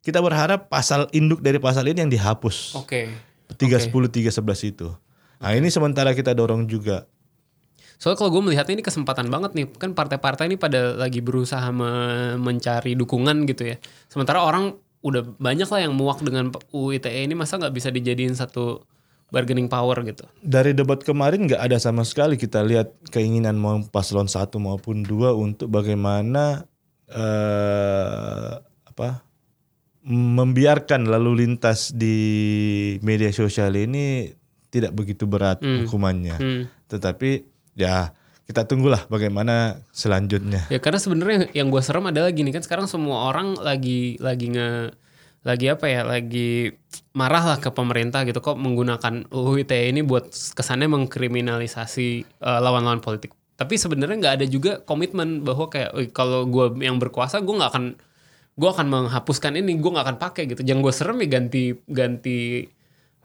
Kita 0.04 0.20
berharap 0.20 0.68
pasal 0.68 1.08
induk 1.16 1.40
dari 1.40 1.62
pasal 1.62 1.88
ini 1.88 2.04
yang 2.04 2.12
dihapus. 2.12 2.76
Oke. 2.76 3.08
310 3.56 3.94
311 4.12 4.72
itu. 4.76 4.90
Nah, 5.40 5.52
ini 5.56 5.72
sementara 5.72 6.12
kita 6.12 6.36
dorong 6.36 6.68
juga. 6.68 7.08
Soalnya 8.02 8.20
kalau 8.20 8.32
gue 8.36 8.44
melihat 8.52 8.68
ini 8.68 8.84
kesempatan 8.84 9.32
banget 9.32 9.56
nih, 9.56 9.68
kan 9.80 9.96
partai-partai 9.96 10.52
ini 10.52 10.60
pada 10.60 10.92
lagi 11.00 11.24
berusaha 11.24 11.72
me- 11.72 12.36
mencari 12.36 13.00
dukungan 13.00 13.48
gitu 13.48 13.72
ya. 13.72 13.76
Sementara 14.12 14.44
orang 14.44 14.76
udah 15.04 15.36
banyak 15.36 15.68
lah 15.68 15.80
yang 15.84 15.94
muak 15.94 16.24
dengan 16.24 16.50
UU 16.72 16.98
ITE 16.98 17.28
ini, 17.28 17.36
masa 17.36 17.60
nggak 17.60 17.76
bisa 17.76 17.92
dijadiin 17.92 18.34
satu 18.34 18.88
bargaining 19.34 19.68
power 19.68 20.00
gitu. 20.08 20.24
Dari 20.40 20.72
debat 20.72 21.04
kemarin 21.04 21.50
nggak 21.50 21.60
ada 21.60 21.78
sama 21.82 22.08
sekali 22.08 22.40
kita 22.40 22.64
lihat 22.64 22.94
keinginan 23.12 23.60
mau 23.60 23.82
paslon 23.92 24.32
satu 24.32 24.62
maupun 24.64 25.04
dua 25.04 25.36
untuk 25.36 25.74
bagaimana 25.74 26.64
eh, 27.12 28.54
apa 28.64 29.26
membiarkan 30.08 31.08
lalu 31.08 31.48
lintas 31.48 31.96
di 31.96 32.20
media 33.02 33.32
sosial 33.32 33.72
ini 33.76 34.32
tidak 34.70 34.94
begitu 34.94 35.26
berat 35.26 35.64
hukumannya. 35.64 36.38
Hmm. 36.38 36.64
Tetapi 36.92 37.32
ya 37.74 38.12
kita 38.44 38.68
tunggulah 38.68 39.08
bagaimana 39.08 39.80
selanjutnya. 39.96 40.68
Ya 40.68 40.84
karena 40.84 41.00
sebenarnya 41.00 41.48
yang 41.56 41.72
gue 41.72 41.80
serem 41.80 42.12
adalah 42.12 42.28
gini 42.36 42.52
kan 42.52 42.60
sekarang 42.60 42.92
semua 42.92 43.32
orang 43.32 43.56
lagi 43.56 44.20
lagi 44.20 44.52
nge 44.52 45.00
lagi 45.44 45.68
apa 45.68 45.86
ya 45.92 46.08
lagi 46.08 46.72
marah 47.12 47.44
lah 47.44 47.58
ke 47.60 47.68
pemerintah 47.72 48.24
gitu 48.24 48.40
kok 48.40 48.56
menggunakan 48.56 49.28
UU 49.28 49.68
ITE 49.68 49.92
ini 49.92 50.02
buat 50.04 50.32
kesannya 50.32 50.88
mengkriminalisasi 50.92 52.08
eh, 52.24 52.60
lawan-lawan 52.64 53.04
politik. 53.04 53.36
Tapi 53.56 53.80
sebenarnya 53.80 54.18
nggak 54.20 54.36
ada 54.44 54.48
juga 54.48 54.72
komitmen 54.84 55.44
bahwa 55.44 55.72
kayak 55.72 55.92
"Wih, 55.96 56.10
kalau 56.12 56.44
gue 56.48 56.84
yang 56.84 57.00
berkuasa 57.00 57.40
gue 57.44 57.56
nggak 57.56 57.72
akan 57.72 57.86
gue 58.54 58.70
akan 58.70 58.88
menghapuskan 58.92 59.56
ini 59.56 59.72
gue 59.80 59.92
nggak 59.92 60.06
akan 60.08 60.18
pakai 60.20 60.44
gitu. 60.52 60.62
Jangan 60.68 60.82
gue 60.84 60.94
serem 60.96 61.18
ya 61.24 61.28
ganti 61.40 61.64
ganti 61.88 62.40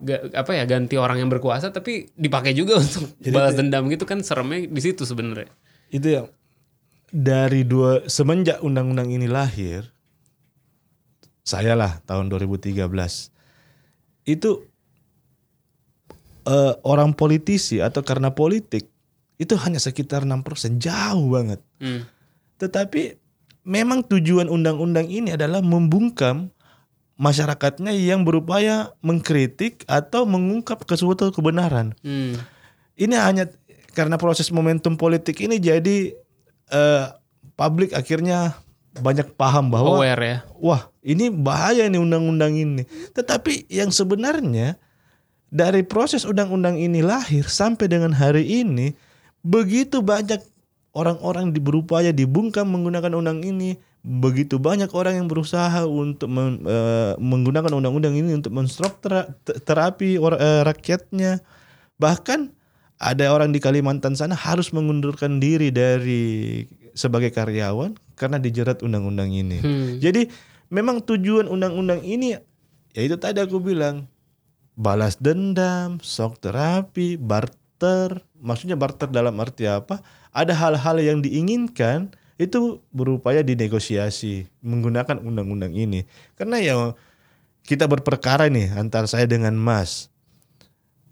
ga- 0.02 0.30
apa 0.34 0.50
ya 0.54 0.64
ganti 0.64 0.94
orang 0.98 1.22
yang 1.22 1.30
berkuasa 1.30 1.70
tapi 1.74 2.10
dipakai 2.14 2.54
juga 2.54 2.78
untuk 2.82 3.12
balas 3.30 3.54
dendam 3.58 3.86
gitu 3.90 4.04
kan 4.08 4.22
seremnya 4.22 4.66
di 4.66 4.80
situ 4.80 5.02
sebenarnya. 5.04 5.50
Itu 5.90 6.08
yang 6.08 6.26
dari 7.08 7.64
dua 7.64 8.04
semenjak 8.04 8.60
undang-undang 8.60 9.08
ini 9.08 9.24
lahir, 9.24 9.88
saya 11.40 11.72
lah 11.72 12.04
tahun 12.04 12.28
2013 12.28 12.76
itu 14.28 14.50
eh, 16.44 16.74
orang 16.84 17.16
politisi 17.16 17.80
atau 17.80 18.04
karena 18.04 18.36
politik 18.36 18.84
itu 19.38 19.54
hanya 19.56 19.80
sekitar 19.80 20.26
6% 20.26 20.82
jauh 20.82 21.26
banget. 21.32 21.62
Hmm. 21.78 22.04
Tetapi 22.58 23.16
memang 23.64 24.02
tujuan 24.04 24.50
undang-undang 24.50 25.06
ini 25.06 25.32
adalah 25.32 25.62
membungkam 25.62 26.50
masyarakatnya 27.18 27.90
yang 27.92 28.22
berupaya 28.22 28.94
mengkritik 29.02 29.82
atau 29.90 30.22
mengungkap 30.22 30.86
sesuatu 30.86 31.34
kebenaran. 31.34 31.92
Hmm. 32.06 32.38
Ini 32.94 33.14
hanya 33.18 33.50
karena 33.92 34.14
proses 34.14 34.48
momentum 34.54 34.94
politik 34.94 35.42
ini 35.42 35.58
jadi 35.58 36.14
eh, 36.70 37.04
publik 37.58 37.90
akhirnya 37.90 38.54
banyak 38.98 39.34
paham 39.34 39.70
bahwa 39.70 39.98
Aware 39.98 40.22
ya. 40.22 40.38
wah 40.58 40.90
ini 41.02 41.30
bahaya 41.30 41.90
nih 41.90 41.98
undang-undang 41.98 42.54
ini. 42.54 42.86
Tetapi 43.14 43.66
yang 43.66 43.90
sebenarnya 43.90 44.78
dari 45.50 45.82
proses 45.82 46.22
undang-undang 46.22 46.78
ini 46.78 47.02
lahir 47.02 47.46
sampai 47.50 47.90
dengan 47.90 48.14
hari 48.14 48.46
ini 48.62 48.94
begitu 49.42 50.02
banyak 50.04 50.38
orang-orang 50.94 51.54
berupaya 51.56 52.10
dibungkam 52.10 52.68
menggunakan 52.68 53.14
undang 53.14 53.40
ini, 53.46 53.78
begitu 54.02 54.62
banyak 54.62 54.88
orang 54.94 55.18
yang 55.20 55.28
berusaha 55.28 55.84
untuk 55.84 56.30
men- 56.30 56.62
eh, 56.64 57.12
menggunakan 57.18 57.72
undang-undang 57.74 58.14
ini 58.14 58.34
untuk 58.34 58.54
menstrop 58.54 59.02
tera- 59.02 59.28
te- 59.42 59.58
terapi 59.58 60.16
or- 60.16 60.38
eh, 60.38 60.62
rakyatnya. 60.64 61.42
Bahkan 61.98 62.54
ada 62.98 63.30
orang 63.30 63.54
di 63.54 63.62
Kalimantan 63.62 64.18
sana 64.18 64.34
harus 64.34 64.74
mengundurkan 64.74 65.38
diri 65.38 65.70
dari 65.70 66.66
sebagai 66.98 67.30
karyawan 67.30 67.94
karena 68.18 68.42
dijerat 68.42 68.82
undang-undang 68.82 69.30
ini. 69.30 69.62
Hmm. 69.62 70.02
Jadi 70.02 70.26
memang 70.70 71.02
tujuan 71.02 71.46
undang-undang 71.46 72.02
ini 72.02 72.34
ya 72.94 73.00
itu 73.06 73.14
tadi 73.14 73.38
aku 73.38 73.62
bilang 73.62 74.10
balas 74.78 75.18
dendam, 75.18 75.98
shock 76.02 76.38
terapi, 76.42 77.18
barter. 77.18 78.22
Maksudnya 78.38 78.78
barter 78.78 79.10
dalam 79.10 79.38
arti 79.38 79.66
apa? 79.66 80.02
Ada 80.34 80.54
hal-hal 80.54 81.02
yang 81.02 81.18
diinginkan 81.22 82.14
itu 82.38 82.78
berupaya 82.94 83.42
dinegosiasi 83.42 84.46
menggunakan 84.62 85.18
undang-undang 85.18 85.74
ini. 85.74 86.06
Karena 86.38 86.62
ya 86.62 86.74
kita 87.66 87.90
berperkara 87.90 88.46
nih 88.48 88.72
antara 88.78 89.10
saya 89.10 89.26
dengan 89.26 89.58
Mas. 89.58 90.06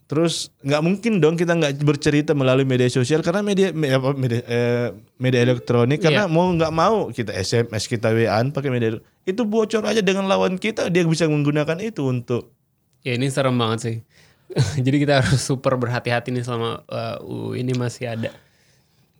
Terus 0.06 0.54
nggak 0.62 0.82
mungkin 0.86 1.18
dong 1.18 1.34
kita 1.34 1.58
nggak 1.58 1.82
bercerita 1.82 2.30
melalui 2.30 2.62
media 2.62 2.86
sosial 2.86 3.26
karena 3.26 3.42
media 3.42 3.74
me- 3.74 3.90
apa, 3.90 4.14
media, 4.14 4.38
eh, 4.46 4.94
media 5.18 5.42
elektronik 5.42 5.98
karena 5.98 6.30
mau 6.30 6.46
nggak 6.54 6.70
mau 6.70 7.10
kita 7.10 7.34
SMS 7.34 7.90
kita 7.90 8.14
WA 8.14 8.38
pakai 8.54 8.70
media 8.70 9.02
itu 9.26 9.42
bocor 9.42 9.82
aja 9.82 9.98
dengan 10.06 10.30
lawan 10.30 10.62
kita 10.62 10.94
dia 10.94 11.02
bisa 11.02 11.26
menggunakan 11.26 11.82
itu 11.82 12.06
untuk 12.06 12.54
Ya 13.02 13.18
ini 13.18 13.26
serem 13.30 13.54
banget 13.58 13.78
sih. 13.82 13.96
Jadi 14.86 14.96
kita 15.02 15.22
harus 15.22 15.42
super 15.42 15.74
berhati-hati 15.74 16.30
nih 16.30 16.46
selama 16.46 16.86
uh, 16.86 17.18
ini 17.58 17.74
masih 17.74 18.06
ada. 18.14 18.30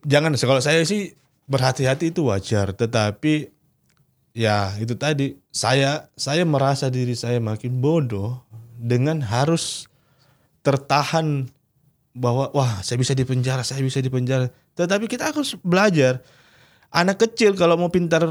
jangan 0.07 0.39
kalau 0.39 0.63
saya 0.63 0.87
sih 0.87 1.19
berhati-hati 1.47 2.11
itu 2.11 2.27
wajar 2.27 2.75
tetapi 2.75 3.51
ya 4.37 4.75
itu 4.77 4.93
tadi 4.99 5.39
saya 5.49 6.11
saya 6.19 6.43
merasa 6.45 6.91
diri 6.91 7.15
saya 7.17 7.39
makin 7.41 7.79
bodoh 7.81 8.43
dengan 8.77 9.23
harus 9.25 9.87
tertahan 10.61 11.49
bahwa 12.13 12.51
wah 12.53 12.83
saya 12.83 12.99
bisa 12.99 13.15
dipenjara 13.15 13.63
saya 13.63 13.81
bisa 13.81 14.03
dipenjara 14.03 14.51
tetapi 14.75 15.07
kita 15.07 15.31
harus 15.33 15.55
belajar 15.63 16.21
anak 16.91 17.23
kecil 17.23 17.55
kalau 17.55 17.79
mau 17.79 17.89
pintar 17.89 18.27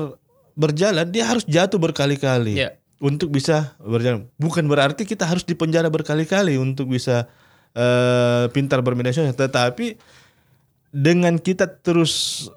berjalan 0.54 1.08
dia 1.10 1.26
harus 1.26 1.48
jatuh 1.48 1.80
berkali-kali 1.80 2.60
Iya. 2.60 2.70
untuk 3.00 3.32
bisa 3.32 3.74
berjalan 3.80 4.28
bukan 4.36 4.68
berarti 4.68 5.08
kita 5.08 5.24
harus 5.26 5.48
dipenjara 5.48 5.88
berkali-kali 5.88 6.60
untuk 6.60 6.92
bisa 6.92 7.32
eh, 7.74 8.46
pintar 8.52 8.84
bermedia 8.84 9.16
sosial 9.16 9.36
tetapi 9.36 9.96
dengan 10.96 11.36
kita 11.36 11.68
terus 11.76 12.14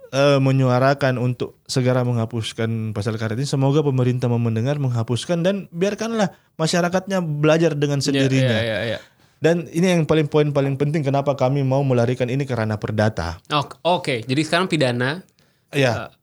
eh, 0.09 0.39
menyuarakan 0.39 1.19
untuk 1.19 1.59
segera 1.65 2.01
menghapuskan 2.01 2.93
pasal 2.93 3.19
karet 3.19 3.35
ini 3.35 3.45
semoga 3.45 3.83
pemerintah 3.83 4.27
mau 4.27 4.39
mendengar 4.39 4.79
menghapuskan 4.79 5.43
dan 5.43 5.67
biarkanlah 5.69 6.31
masyarakatnya 6.55 7.19
belajar 7.19 7.75
dengan 7.75 7.99
sendirinya 7.99 8.55
Ya, 8.55 8.63
ya, 8.63 8.79
ya. 8.89 8.99
dan 9.39 9.67
ini 9.67 9.91
yang 9.91 10.03
paling 10.05 10.27
poin 10.27 10.49
paling 10.49 10.75
penting 10.75 11.03
kenapa 11.03 11.35
kami 11.35 11.61
mau 11.61 11.83
melarikan 11.83 12.27
ini 12.27 12.43
ke 12.43 12.55
ranah 12.55 12.77
perdata 12.77 13.43
Ok- 13.49 13.83
Oke, 13.83 14.15
jadi 14.23 14.39
sekarang 14.41 14.67
pidana. 14.67 15.27
ya 15.69 16.15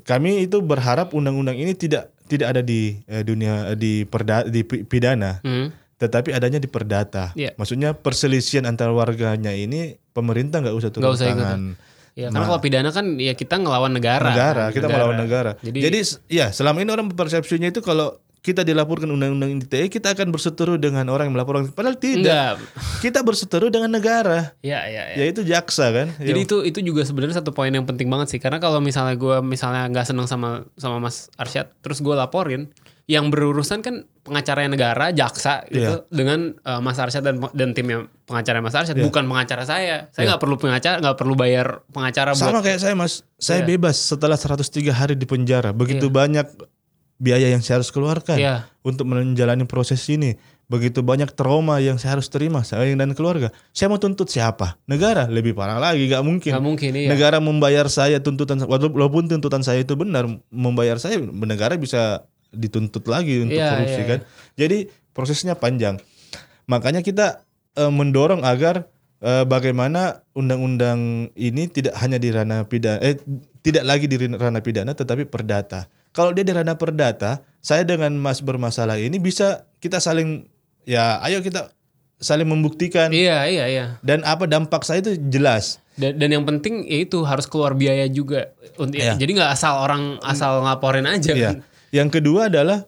kami 0.00 0.44
itu 0.44 0.60
berharap 0.60 1.12
undang-undang 1.12 1.56
ini 1.56 1.72
tidak 1.72 2.12
tidak 2.24 2.46
ada 2.50 2.60
di 2.60 3.00
eh, 3.04 3.20
dunia 3.20 3.72
di 3.74 4.04
perda 4.04 4.44
di 4.44 4.60
pi- 4.62 4.80
pidana 4.82 5.40
Hmm. 5.40 5.72
Tetapi 6.04 6.36
adanya 6.36 6.60
di 6.60 6.68
perdata. 6.68 7.32
Iya. 7.32 7.56
maksudnya 7.56 7.96
perselisihan 7.96 8.68
antar 8.68 8.92
warganya 8.92 9.50
ini 9.50 9.96
pemerintah 10.12 10.60
nggak 10.60 10.76
usah 10.76 10.90
turun 10.92 11.02
Nggak 11.08 11.16
usah 11.16 11.28
tangan. 11.32 11.62
Ya, 12.14 12.30
karena 12.30 12.46
kalau 12.46 12.62
pidana 12.62 12.90
kan 12.94 13.18
ya 13.18 13.34
kita 13.34 13.58
ngelawan 13.58 13.90
negara. 13.90 14.30
negara 14.30 14.64
kan, 14.70 14.74
kita 14.78 14.86
melawan 14.86 15.18
negara. 15.18 15.58
Jadi, 15.58 15.78
jadi, 15.82 15.98
ya 16.30 16.46
selama 16.54 16.78
ini 16.78 16.94
orang 16.94 17.10
persepsinya 17.10 17.74
itu 17.74 17.82
kalau 17.82 18.22
kita 18.44 18.60
dilaporkan 18.60 19.08
undang-undang 19.08 19.56
ITE 19.56 19.88
kita 19.88 20.12
akan 20.12 20.28
berseteru 20.28 20.76
dengan 20.76 21.08
orang 21.08 21.32
yang 21.32 21.34
melaporkan. 21.34 21.72
Padahal 21.72 21.96
tidak. 21.96 22.60
Enggak. 22.60 23.00
kita 23.00 23.24
berseteru 23.24 23.72
dengan 23.72 23.88
negara. 23.88 24.52
Ya, 24.60 24.84
ya, 24.84 25.16
ya. 25.16 25.26
yaitu 25.26 25.42
jaksa 25.48 25.88
kan? 25.90 26.12
Jadi 26.20 26.44
itu 26.44 26.60
itu 26.60 26.78
juga 26.84 27.08
sebenarnya 27.08 27.40
satu 27.40 27.56
poin 27.56 27.72
yang 27.72 27.88
penting 27.88 28.06
banget 28.06 28.36
sih. 28.36 28.38
Karena 28.38 28.60
kalau 28.60 28.84
misalnya 28.84 29.16
gue 29.16 29.40
misalnya 29.40 29.88
nggak 29.88 30.06
seneng 30.12 30.28
sama 30.28 30.68
sama 30.76 31.00
Mas 31.00 31.32
Arsyad 31.40 31.72
terus 31.80 32.04
gue 32.04 32.12
laporin 32.12 32.68
yang 33.04 33.28
berurusan 33.28 33.84
kan 33.84 34.08
pengacara 34.24 34.64
negara 34.64 35.12
jaksa 35.12 35.68
gitu 35.68 36.08
dengan 36.08 36.56
uh, 36.64 36.80
Mas 36.80 36.96
Arsyad 36.96 37.20
dan 37.20 37.36
dan 37.52 37.76
timnya 37.76 38.08
pengacara 38.24 38.64
Mas 38.64 38.72
Arsyad 38.72 38.96
bukan 38.96 39.28
pengacara 39.28 39.68
saya. 39.68 40.08
Saya 40.16 40.32
nggak 40.32 40.40
perlu 40.40 40.56
pengacara 40.56 40.96
nggak 41.04 41.16
perlu 41.20 41.36
bayar 41.36 41.84
pengacara 41.92 42.32
sama 42.32 42.58
buat 42.60 42.64
kayak 42.64 42.80
saya 42.80 42.96
mas. 42.96 43.20
Saya 43.36 43.60
Iya. 43.60 43.76
bebas 43.76 44.00
setelah 44.00 44.40
103 44.40 44.96
hari 44.96 45.20
di 45.20 45.28
penjara. 45.28 45.76
Begitu 45.76 46.08
banyak 46.08 46.48
biaya 47.20 47.52
yang 47.52 47.60
saya 47.60 47.84
harus 47.84 47.92
keluarkan 47.92 48.40
Iya. 48.40 48.72
untuk 48.80 49.04
menjalani 49.04 49.68
proses 49.68 50.00
ini. 50.08 50.40
Begitu 50.64 51.04
banyak 51.04 51.36
trauma 51.36 51.76
yang 51.84 52.00
saya 52.00 52.16
harus 52.16 52.32
terima 52.32 52.64
saya 52.64 52.88
dan 52.88 53.12
keluarga. 53.12 53.52
Saya 53.76 53.92
mau 53.92 54.00
tuntut 54.00 54.32
siapa? 54.32 54.80
Negara. 54.88 55.28
Lebih 55.28 55.52
parah 55.52 55.76
lagi 55.76 56.08
gak 56.08 56.24
mungkin. 56.24 56.56
Nggak 56.56 56.64
mungkin 56.64 56.90
iya. 56.96 57.12
Negara 57.12 57.36
membayar 57.36 57.84
saya 57.92 58.16
tuntutan 58.24 58.64
walaupun 58.64 59.28
tuntutan 59.28 59.60
saya 59.60 59.84
itu 59.84 59.92
benar 59.92 60.24
membayar 60.48 60.96
saya 60.96 61.20
negara 61.20 61.76
bisa 61.76 62.24
dituntut 62.54 63.04
lagi 63.06 63.42
untuk 63.42 63.58
Iya, 63.58 63.68
korupsi 63.74 64.00
iya, 64.00 64.08
kan? 64.08 64.20
jadi 64.54 64.78
prosesnya 65.10 65.54
panjang. 65.54 65.98
Makanya 66.64 67.02
kita 67.02 67.42
eh, 67.74 67.92
mendorong 67.92 68.42
agar 68.42 68.86
eh, 69.20 69.44
bagaimana 69.44 70.22
undang-undang 70.32 71.28
ini 71.34 71.66
tidak 71.66 71.98
hanya 71.98 72.16
di 72.16 72.30
ranah 72.30 72.64
pidana 72.64 72.98
eh 72.98 73.18
tidak 73.60 73.84
lagi 73.84 74.06
di 74.06 74.16
ranah 74.16 74.60
pidana 74.60 74.92
tetapi 74.92 75.24
perdata. 75.24 75.86
Kalau 76.10 76.30
dia 76.30 76.42
di 76.42 76.54
ranah 76.54 76.74
perdata 76.74 77.42
saya 77.58 77.82
dengan 77.82 78.14
mas 78.14 78.38
bermasalah 78.38 78.96
ini 78.96 79.18
bisa 79.18 79.66
kita 79.78 79.98
saling 79.98 80.46
ya 80.84 81.18
ayo 81.20 81.40
kita 81.40 81.74
saling 82.16 82.46
membuktikan. 82.46 83.10
Iya 83.10 83.44
iya 83.46 83.64
iya. 83.66 83.84
Dan 84.00 84.22
apa 84.22 84.46
dampak 84.46 84.86
saya 84.86 85.02
itu 85.02 85.18
jelas. 85.28 85.82
Dan, 85.94 86.18
dan 86.18 86.26
yang 86.30 86.42
penting 86.42 86.82
ya 86.84 87.02
itu 87.02 87.22
harus 87.22 87.46
keluar 87.46 87.74
biaya 87.74 88.06
juga. 88.06 88.50
Untuk 88.74 88.98
Iya. 88.98 89.14
jadi 89.14 89.30
nggak 89.30 89.52
asal 89.52 89.78
orang 89.78 90.18
asal 90.22 90.62
ngelaporin 90.62 91.06
aja 91.06 91.32
Iya. 91.32 91.48
kan 91.50 91.56
Yang 91.94 92.18
kedua 92.18 92.50
adalah 92.50 92.82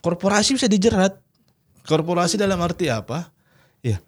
korporasi 0.00 0.56
bisa 0.56 0.64
dijerat. 0.64 1.20
Korporasi 1.84 2.40
dalam 2.40 2.56
arti 2.64 2.88
apa? 2.88 3.28
Ya, 3.84 4.00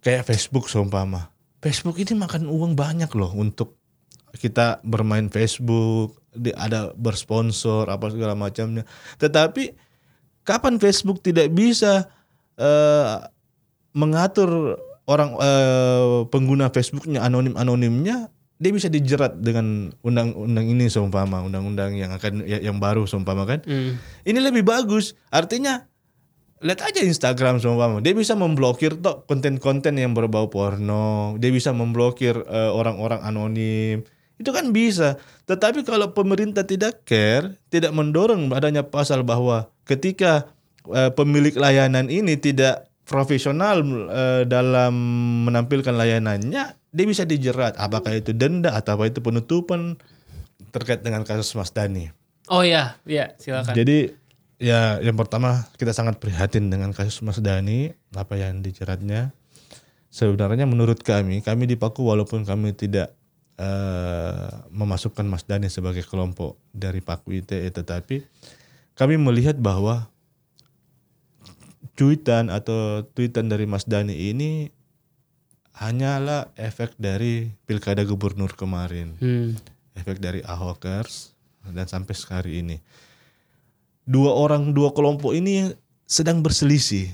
kayak 0.00 0.24
Facebook 0.24 0.72
seumpama. 0.72 1.28
Facebook 1.60 2.00
ini 2.00 2.16
makan 2.16 2.48
uang 2.48 2.72
banyak 2.72 3.12
loh 3.12 3.36
untuk 3.36 3.76
kita 4.36 4.80
bermain 4.80 5.28
Facebook, 5.28 6.20
ada 6.56 6.92
bersponsor 6.96 7.88
apa 7.92 8.08
segala 8.12 8.32
macamnya. 8.32 8.88
Tetapi 9.20 9.76
kapan 10.44 10.80
Facebook 10.80 11.20
tidak 11.20 11.52
bisa 11.52 12.08
eh, 12.56 13.16
mengatur 13.92 14.80
orang 15.08 15.36
eh, 15.40 16.24
pengguna 16.32 16.68
Facebooknya 16.72 17.24
anonim 17.24 17.56
anonimnya 17.56 18.28
dia 18.56 18.72
bisa 18.72 18.88
dijerat 18.88 19.36
dengan 19.36 19.92
undang-undang 20.00 20.64
ini 20.64 20.88
seumpama 20.88 21.44
undang-undang 21.44 21.92
yang 21.92 22.08
akan 22.16 22.40
ya- 22.48 22.64
yang 22.64 22.80
baru 22.80 23.04
seumpama 23.04 23.44
kan? 23.44 23.60
Hmm. 23.68 24.00
ini 24.24 24.38
lebih 24.40 24.64
bagus. 24.64 25.12
Artinya 25.28 25.84
lihat 26.64 26.80
aja 26.80 27.04
Instagram 27.04 27.60
seumpama. 27.60 28.00
Dia 28.00 28.16
bisa 28.16 28.32
memblokir 28.32 28.96
toh 28.96 29.28
konten-konten 29.28 30.00
yang 30.00 30.16
berbau 30.16 30.48
porno. 30.48 31.36
Dia 31.36 31.52
bisa 31.52 31.76
memblokir 31.76 32.32
eh, 32.32 32.70
orang-orang 32.72 33.20
anonim. 33.20 34.00
Itu 34.40 34.52
kan 34.52 34.72
bisa. 34.72 35.20
Tetapi 35.44 35.84
kalau 35.84 36.16
pemerintah 36.16 36.64
tidak 36.64 37.04
care 37.04 37.60
tidak 37.68 37.92
mendorong 37.92 38.52
adanya 38.56 38.88
pasal 38.88 39.20
bahwa 39.20 39.68
ketika 39.84 40.48
eh, 40.88 41.12
pemilik 41.12 41.52
layanan 41.52 42.08
ini 42.08 42.40
tidak 42.40 42.88
profesional 43.04 43.84
eh, 44.10 44.42
dalam 44.48 44.92
menampilkan 45.44 45.92
layanannya 45.92 46.85
dia 46.96 47.04
bisa 47.04 47.28
dijerat 47.28 47.76
apakah 47.76 48.16
itu 48.16 48.32
denda 48.32 48.72
atau 48.72 48.96
apa 48.96 49.12
itu 49.12 49.20
penutupan 49.20 50.00
terkait 50.72 51.04
dengan 51.04 51.20
kasus 51.28 51.52
Mas 51.52 51.68
Dani 51.68 52.08
oh 52.48 52.64
ya 52.64 52.96
ya 53.04 53.36
silakan 53.36 53.76
jadi 53.76 54.16
ya 54.56 55.00
yang 55.04 55.16
pertama 55.16 55.68
kita 55.76 55.92
sangat 55.92 56.16
prihatin 56.20 56.72
dengan 56.72 56.92
kasus 56.92 57.20
Mas 57.20 57.40
Dani 57.40 57.92
apa 58.16 58.36
yang 58.36 58.64
dijeratnya. 58.64 59.32
Sebenarnya 60.08 60.64
menurut 60.64 61.04
kami, 61.04 61.44
kami 61.44 61.68
di 61.68 61.76
Paku 61.76 62.08
walaupun 62.08 62.48
kami 62.48 62.72
tidak 62.72 63.12
eh, 63.60 64.48
memasukkan 64.72 65.28
Mas 65.28 65.44
Dani 65.44 65.68
sebagai 65.68 66.04
kelompok 66.08 66.56
dari 66.72 67.04
Paku 67.04 67.36
ITE 67.36 67.68
tetapi 67.68 68.24
kami 68.96 69.20
melihat 69.20 69.60
bahwa 69.60 70.08
cuitan 71.96 72.48
atau 72.48 73.04
tweetan 73.12 73.52
dari 73.52 73.68
Mas 73.68 73.84
Dani 73.84 74.16
ini 74.16 74.72
hanyalah 75.76 76.48
efek 76.56 76.96
dari 76.96 77.52
pilkada 77.68 78.00
gubernur 78.02 78.56
kemarin 78.56 79.12
Hmm. 79.20 79.52
efek 79.92 80.16
dari 80.18 80.40
Ahokers 80.40 81.36
dan 81.68 81.84
sampai 81.84 82.14
sekarang 82.16 82.52
ini. 82.52 82.76
Dua 84.06 84.32
orang, 84.32 84.70
dua 84.70 84.94
kelompok 84.94 85.34
ini 85.34 85.74
sedang 86.06 86.40
berselisih. 86.40 87.10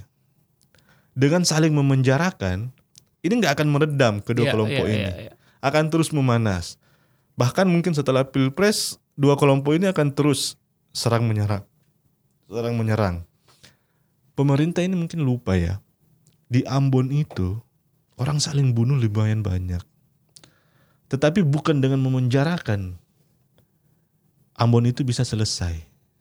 Dengan 1.13 1.45
saling 1.45 1.73
memenjarakan, 1.73 2.69
ini 3.25 3.33
nggak 3.33 3.61
akan 3.61 3.69
meredam 3.69 4.15
kedua 4.21 4.49
Iya, 4.49 4.53
kelompok 4.53 4.85
iya, 4.87 4.93
ini. 4.93 5.01
iya, 5.03 5.13
iya. 5.29 5.33
Akan 5.61 5.89
terus 5.89 6.13
memanas. 6.13 6.77
Bahkan 7.37 7.65
mungkin 7.65 7.97
setelah 7.97 8.29
Pilpres, 8.29 9.01
dua 9.17 9.41
kelompok 9.41 9.73
ini 9.73 9.89
akan 9.89 10.13
terus 10.13 10.61
serang 10.93 11.25
menyerang. 11.25 11.65
Serang 12.47 12.77
menyerang. 12.77 13.25
Pemerintah 14.37 14.85
ini 14.85 14.97
mungkin 14.97 15.25
lupa 15.25 15.57
ya. 15.57 15.81
Di 16.53 16.61
Ambon 16.69 17.09
itu, 17.09 17.57
orang 18.23 18.39
saling 18.39 18.71
bunuh 18.71 18.95
lumayan 18.95 19.43
banyak. 19.43 19.83
Tetapi 21.11 21.45
bukan 21.45 21.83
dengan 21.83 22.01
memenjarakan 22.01 23.03
Ambon 24.53 24.85
itu 24.85 25.03
bisa 25.03 25.25
selesai, 25.25 25.75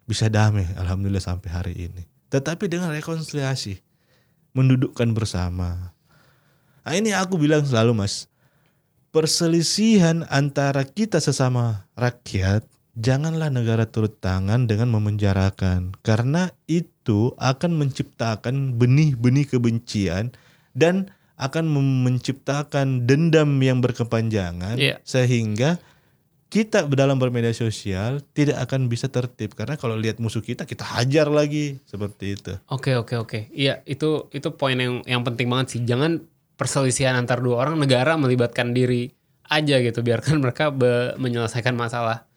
bisa 0.08 0.32
damai 0.32 0.64
alhamdulillah 0.80 1.22
sampai 1.22 1.50
hari 1.52 1.74
ini. 1.78 2.08
Tetapi 2.32 2.66
dengan 2.72 2.90
rekonsiliasi, 2.90 3.84
mendudukkan 4.56 5.12
bersama. 5.12 5.92
Nah, 6.82 6.94
ini 6.96 7.12
aku 7.12 7.36
bilang 7.36 7.68
selalu 7.68 7.92
Mas, 7.92 8.32
perselisihan 9.12 10.24
antara 10.32 10.88
kita 10.88 11.20
sesama 11.20 11.86
rakyat 12.00 12.64
janganlah 12.96 13.52
negara 13.52 13.84
turut 13.88 14.20
tangan 14.20 14.68
dengan 14.68 14.92
memenjarakan 14.92 15.96
karena 16.04 16.52
itu 16.68 17.36
akan 17.40 17.78
menciptakan 17.80 18.76
benih-benih 18.80 19.48
kebencian 19.48 20.32
dan 20.76 21.12
akan 21.42 21.66
menciptakan 22.06 23.10
dendam 23.10 23.58
yang 23.66 23.82
berkepanjangan 23.82 24.78
Iya. 24.78 25.02
sehingga 25.02 25.82
kita 26.52 26.84
dalam 26.92 27.16
bermedia 27.16 27.56
sosial 27.56 28.20
tidak 28.36 28.60
akan 28.68 28.92
bisa 28.92 29.08
tertib 29.08 29.56
karena 29.56 29.80
kalau 29.80 29.96
lihat 29.96 30.20
musuh 30.20 30.44
kita 30.44 30.68
kita 30.68 30.84
hajar 30.84 31.32
lagi 31.32 31.80
seperti 31.88 32.36
itu. 32.36 32.54
Oke 32.68 32.94
oke 33.00 33.16
oke. 33.16 33.40
Iya 33.56 33.80
itu 33.88 34.28
itu 34.36 34.52
poin 34.54 34.76
yang 34.76 35.00
yang 35.08 35.24
penting 35.24 35.48
banget 35.48 35.80
sih. 35.80 35.82
Jangan 35.88 36.20
perselisihan 36.60 37.16
antar 37.16 37.40
dua 37.40 37.64
orang 37.64 37.80
negara 37.80 38.20
melibatkan 38.20 38.76
diri 38.76 39.16
aja 39.48 39.80
gitu. 39.80 40.04
Biarkan 40.04 40.44
mereka 40.44 40.76
menyelesaikan 41.16 41.72
masalah 41.72 42.28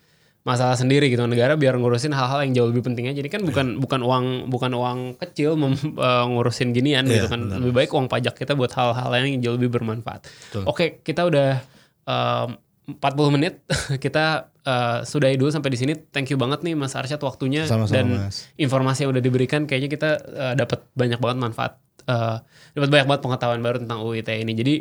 masalah 0.45 0.77
sendiri 0.77 1.09
gitu. 1.09 1.25
Negara 1.25 1.57
biar 1.57 1.75
ngurusin 1.75 2.13
hal-hal 2.13 2.45
yang 2.45 2.53
jauh 2.55 2.69
lebih 2.69 2.85
pentingnya. 2.85 3.13
Jadi 3.13 3.29
kan 3.29 3.41
bukan 3.43 3.67
bukan 3.77 4.01
uang 4.01 4.25
bukan 4.47 4.73
uang 4.73 4.99
kecil 5.17 5.57
mem- 5.57 5.75
eh, 5.99 6.25
ngurusin 6.27 6.71
ginian 6.71 7.05
gitu 7.05 7.27
Iya, 7.27 7.33
kan. 7.33 7.41
benar. 7.43 7.59
Lebih 7.59 7.75
baik 7.75 7.91
uang 7.91 8.07
pajak 8.07 8.37
kita 8.37 8.53
buat 8.53 8.71
hal-hal 8.71 9.09
yang 9.19 9.41
jauh 9.41 9.57
lebih 9.57 9.73
bermanfaat. 9.73 10.25
Betul. 10.25 10.63
Oke 10.65 11.01
kita 11.01 11.25
udah 11.25 11.65
em, 12.05 12.49
40 12.85 13.01
menit 13.33 13.65
kita 14.05 14.25
eh, 14.63 14.99
sudahi 15.03 15.35
dulu 15.35 15.49
sampai 15.49 15.69
di 15.69 15.79
sini. 15.81 15.93
Thank 15.97 16.29
you 16.29 16.37
banget 16.37 16.61
nih 16.61 16.73
Mas 16.73 16.93
Arsyad 16.93 17.19
waktunya 17.19 17.65
Sama-sama, 17.65 17.97
dan 17.97 18.07
Mas. 18.29 18.45
informasi 18.55 19.05
yang 19.05 19.11
udah 19.11 19.25
diberikan 19.25 19.65
kayaknya 19.65 19.89
kita 19.91 20.11
eh, 20.21 20.55
dapat 20.55 20.85
banyak 20.93 21.17
banget 21.17 21.39
manfaat 21.41 21.73
eh, 22.05 22.37
dapat 22.73 22.89
banyak 22.91 23.07
banget 23.07 23.23
pengetahuan 23.25 23.61
baru 23.61 23.81
tentang 23.81 23.99
UU 23.99 24.21
ITE 24.21 24.37
ini 24.39 24.53
jadi 24.53 24.75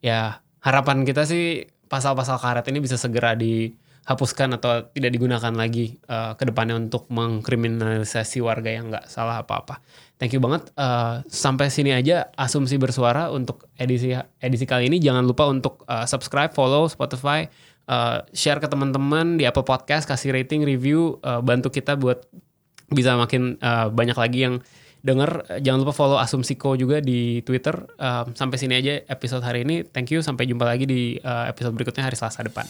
ya 0.00 0.20
harapan 0.60 1.02
kita 1.02 1.26
sih 1.26 1.62
pasal-pasal 1.84 2.38
karet 2.38 2.62
ini 2.64 2.78
bisa 2.78 2.94
segera 2.94 3.34
dihapuskan 4.04 4.58
atau 4.58 4.90
tidak 4.90 5.10
digunakan 5.14 5.52
lagi 5.54 5.96
eh, 5.96 6.32
ke 6.34 6.44
depannya 6.48 6.76
untuk 6.76 7.06
mengkriminalisasi 7.12 8.42
warga 8.42 8.70
yang 8.72 8.90
nggak 8.90 9.06
salah 9.06 9.44
apa-apa 9.44 9.80
thank 10.18 10.34
you 10.34 10.42
banget 10.42 10.68
Eh, 10.74 11.16
sampai 11.28 11.68
sini 11.68 11.92
aja 11.92 12.32
asumsi 12.34 12.80
bersuara 12.80 13.28
untuk 13.30 13.68
edisi 13.76 14.16
edisi 14.40 14.64
kali 14.64 14.88
ini 14.88 14.98
jangan 14.98 15.24
lupa 15.24 15.46
untuk 15.46 15.84
eh, 15.86 16.06
subscribe 16.08 16.50
follow 16.56 16.88
Spotify 16.88 17.44
eh, 17.86 18.18
share 18.32 18.58
ke 18.58 18.66
teman-teman 18.66 19.36
di 19.38 19.44
Apple 19.44 19.64
Podcast 19.64 20.08
kasih 20.08 20.32
rating 20.34 20.64
review 20.64 21.20
eh, 21.20 21.40
bantu 21.44 21.68
kita 21.70 21.94
buat 22.00 22.24
bisa 22.90 23.14
makin 23.14 23.56
uh, 23.62 23.88
banyak 23.88 24.18
lagi 24.18 24.38
yang 24.50 24.54
denger. 25.00 25.62
Jangan 25.62 25.78
lupa 25.86 25.94
follow 25.94 26.18
Asumsiko 26.18 26.74
juga 26.76 27.00
di 27.00 27.40
Twitter. 27.46 27.72
Um, 27.96 28.34
sampai 28.34 28.58
sini 28.60 28.76
aja 28.76 29.00
episode 29.06 29.46
hari 29.46 29.64
ini. 29.64 29.86
Thank 29.86 30.12
you. 30.12 30.20
Sampai 30.20 30.50
jumpa 30.50 30.66
lagi 30.66 30.84
di 30.84 31.16
uh, 31.22 31.46
episode 31.48 31.72
berikutnya 31.72 32.04
hari 32.04 32.18
Selasa 32.18 32.44
depan. 32.44 32.66